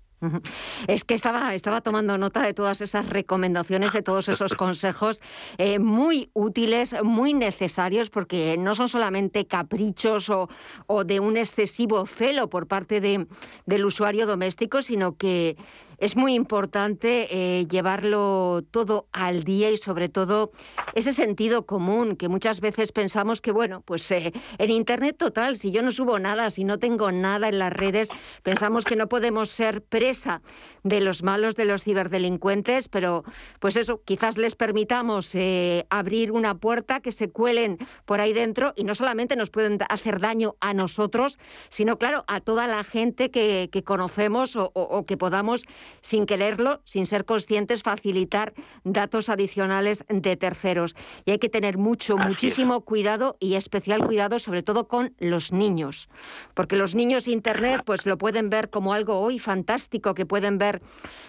[0.88, 5.22] Es que estaba, estaba tomando nota de todas esas recomendaciones, de todos esos consejos
[5.57, 10.49] eh, muy útiles, muy necesarios, porque no son solamente caprichos o,
[10.88, 13.28] o de un excesivo celo por parte de,
[13.65, 15.57] del usuario doméstico, sino que
[16.00, 20.52] es muy importante eh, llevarlo todo al día y sobre todo
[20.95, 25.72] ese sentido común que muchas veces pensamos que, bueno, pues eh, en Internet total, si
[25.72, 28.10] yo no subo nada, si no tengo nada en las redes,
[28.43, 30.41] pensamos que no podemos ser presa
[30.84, 33.24] de los malos, de los ciberdelincuentes, pero
[33.60, 38.74] pues eso, quizás les permitamos eh, abrir una puerta, que se cuelen por ahí dentro
[38.76, 41.39] y no solamente nos pueden hacer daño a nosotros,
[41.70, 45.66] sino claro, a toda la gente que, conocemos o que podamos
[46.02, 50.96] sin quererlo, sin ser conscientes, facilitar datos adicionales de terceros.
[51.26, 56.10] Y hay que tener mucho, muchísimo cuidado y especial cuidado, sobre todo con los niños.
[56.54, 60.82] Porque los niños Internet pues lo pueden ver como algo hoy fantástico, que pueden ver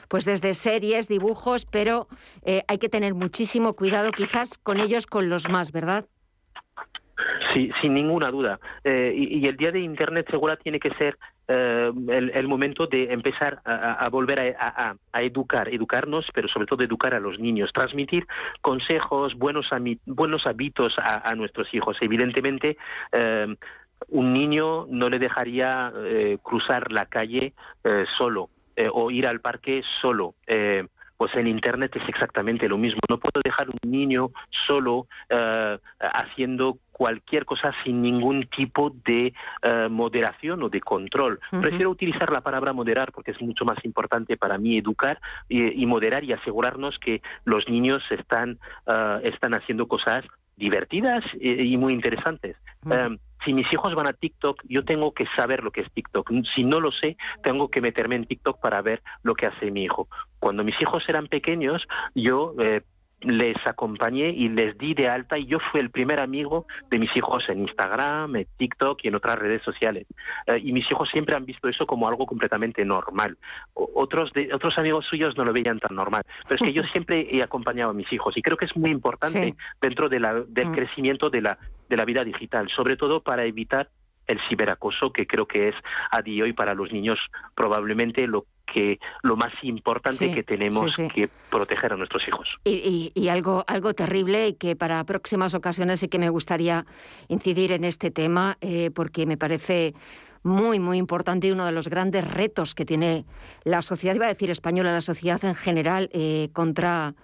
[0.09, 2.09] pues desde series, dibujos, pero
[2.43, 6.07] eh, hay que tener muchísimo cuidado quizás con ellos, con los más, ¿verdad?
[7.53, 8.59] Sí, sin ninguna duda.
[8.85, 11.19] Eh, y, el día de Internet segura tiene que ser
[11.53, 11.91] eh,
[12.35, 17.41] el, momento de empezar a, volver a, educar, educarnos, pero sobre todo educar a los
[17.41, 18.25] niños, transmitir
[18.61, 19.69] consejos, buenos,
[20.07, 21.97] buenos hábitos a, nuestros hijos.
[22.01, 22.77] Evidentemente,
[23.11, 23.53] eh,
[24.11, 27.53] un niño no le dejaría eh, cruzar la calle
[28.17, 28.51] solo
[28.93, 30.35] o ir al parque solo
[31.21, 32.99] pues en Internet es exactamente lo mismo.
[33.07, 34.31] No puedo dejar un niño
[34.67, 41.39] solo eh, haciendo cualquier cosa sin ningún tipo de eh, moderación o de control.
[41.51, 46.25] Prefiero utilizar la palabra moderar porque es mucho más importante para mí educar y, moderar
[46.25, 50.25] y asegurarnos que los niños están, eh, están haciendo cosas
[50.61, 52.57] divertidas y, muy interesantes
[53.45, 56.31] si mis hijos van a TikTok, yo tengo que saber lo que es TikTok.
[56.55, 59.85] Si no lo sé, tengo que meterme en TikTok para ver lo que hace mi
[59.85, 60.09] hijo.
[60.39, 62.83] Cuando mis hijos eran pequeños, yo eh,
[63.23, 67.15] les acompañé y les di de alta y yo fui el primer amigo de mis
[67.17, 70.07] hijos en Instagram, en TikTok y en otras redes sociales.
[70.47, 73.37] Eh, y mis hijos siempre han visto eso como algo completamente normal.
[73.75, 76.23] otros, de, otros amigos suyos no lo veían tan normal.
[76.49, 78.91] Pero es que yo siempre he acompañado a mis hijos y creo que es muy
[78.91, 80.75] importante dentro de la, del mm.
[80.75, 81.59] crecimiento de la,
[81.89, 83.91] de la vida digital, sobre todo para evitar
[84.27, 85.75] el ciberacoso, que creo que es
[86.11, 87.19] a día de hoy para los niños
[87.55, 92.49] probablemente lo que lo más importante que tenemos que proteger a nuestros hijos.
[92.65, 96.85] Y, algo, algo terrible y que para próximas ocasiones sí que me gustaría
[97.29, 99.95] incidir en este tema eh, porque me parece
[100.43, 103.25] muy, muy importante y uno de los grandes retos que tiene
[103.65, 107.15] la sociedad, iba a decir española, la sociedad en general eh, contra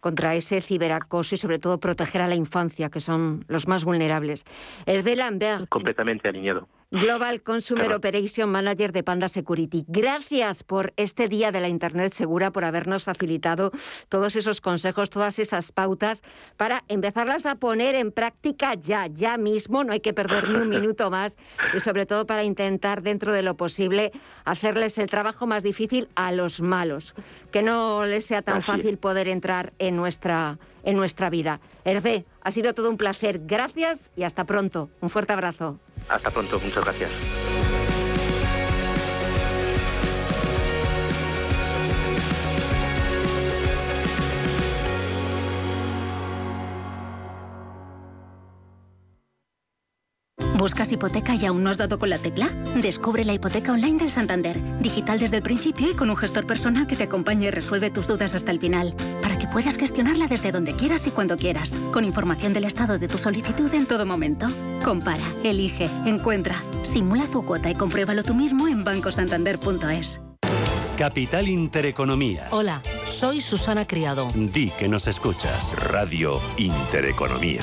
[0.00, 4.44] contra ese ciberacoso y sobre todo proteger a la infancia, que son los más vulnerables.
[4.84, 5.68] Hervé Lambert.
[5.68, 6.66] Completamente alineado.
[6.92, 9.82] Global Consumer Operation Manager de Panda Security.
[9.88, 13.72] Gracias por este día de la Internet segura, por habernos facilitado
[14.10, 16.22] todos esos consejos, todas esas pautas
[16.58, 19.84] para empezarlas a poner en práctica ya, ya mismo.
[19.84, 21.38] No hay que perder ni un minuto más
[21.74, 24.12] y sobre todo para intentar dentro de lo posible
[24.44, 27.14] hacerles el trabajo más difícil a los malos,
[27.52, 31.60] que no les sea tan fácil poder entrar en nuestra en nuestra vida.
[31.84, 33.40] Hervé, ha sido todo un placer.
[33.44, 34.90] Gracias y hasta pronto.
[35.00, 35.78] Un fuerte abrazo.
[36.08, 37.10] Hasta pronto, muchas gracias.
[50.62, 52.48] ¿Buscas hipoteca y aún no has dado con la tecla?
[52.80, 56.86] Descubre la hipoteca online del Santander, digital desde el principio y con un gestor personal
[56.86, 60.74] que te acompañe y resuelve tus dudas hasta el final, para puedas gestionarla desde donde
[60.74, 64.46] quieras y cuando quieras, con información del estado de tu solicitud en todo momento.
[64.82, 70.20] Compara, elige, encuentra, simula tu cuota y compruébalo tú mismo en bancosantander.es.
[70.96, 72.48] Capital Intereconomía.
[72.50, 74.28] Hola, soy Susana Criado.
[74.34, 75.74] Di que nos escuchas.
[75.90, 77.62] Radio Intereconomía.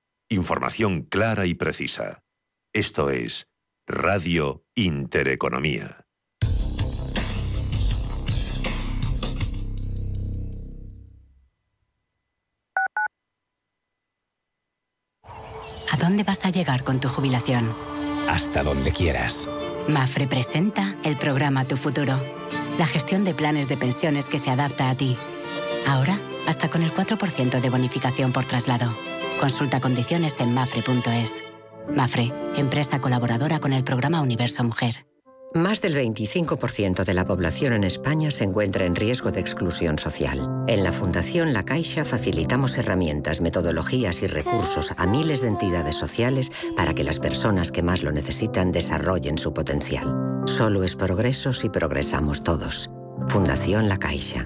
[0.31, 2.23] Información clara y precisa.
[2.71, 3.49] Esto es
[3.85, 6.05] Radio Intereconomía.
[15.91, 17.75] ¿A dónde vas a llegar con tu jubilación?
[18.29, 19.49] Hasta donde quieras.
[19.89, 22.17] Mafre presenta el programa Tu Futuro,
[22.77, 25.17] la gestión de planes de pensiones que se adapta a ti.
[25.85, 26.17] Ahora,
[26.47, 28.95] hasta con el 4% de bonificación por traslado.
[29.41, 31.43] Consulta condiciones en mafre.es.
[31.89, 35.07] Mafre, empresa colaboradora con el programa Universo Mujer.
[35.55, 40.63] Más del 25% de la población en España se encuentra en riesgo de exclusión social.
[40.67, 46.51] En la Fundación La Caixa facilitamos herramientas, metodologías y recursos a miles de entidades sociales
[46.77, 50.43] para que las personas que más lo necesitan desarrollen su potencial.
[50.45, 52.91] Solo es progreso si progresamos todos.
[53.27, 54.45] Fundación La Caixa.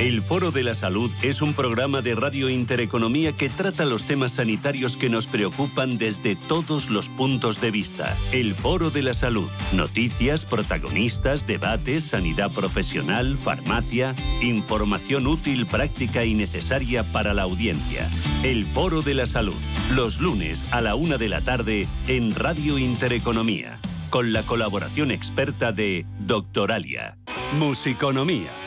[0.00, 4.32] El Foro de la Salud es un programa de Radio Intereconomía que trata los temas
[4.32, 8.18] sanitarios que nos preocupan desde todos los puntos de vista.
[8.32, 9.48] El Foro de la Salud.
[9.72, 18.10] Noticias, protagonistas, debates, sanidad profesional, farmacia, información útil, práctica y necesaria para la audiencia.
[18.42, 19.54] El Foro de la Salud.
[19.92, 23.78] Los lunes a la una de la tarde en Radio Intereconomía.
[24.10, 27.16] Con la colaboración experta de Doctoralia.
[27.58, 28.63] Musiconomía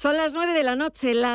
[0.00, 1.28] Son las nueve de la noche, las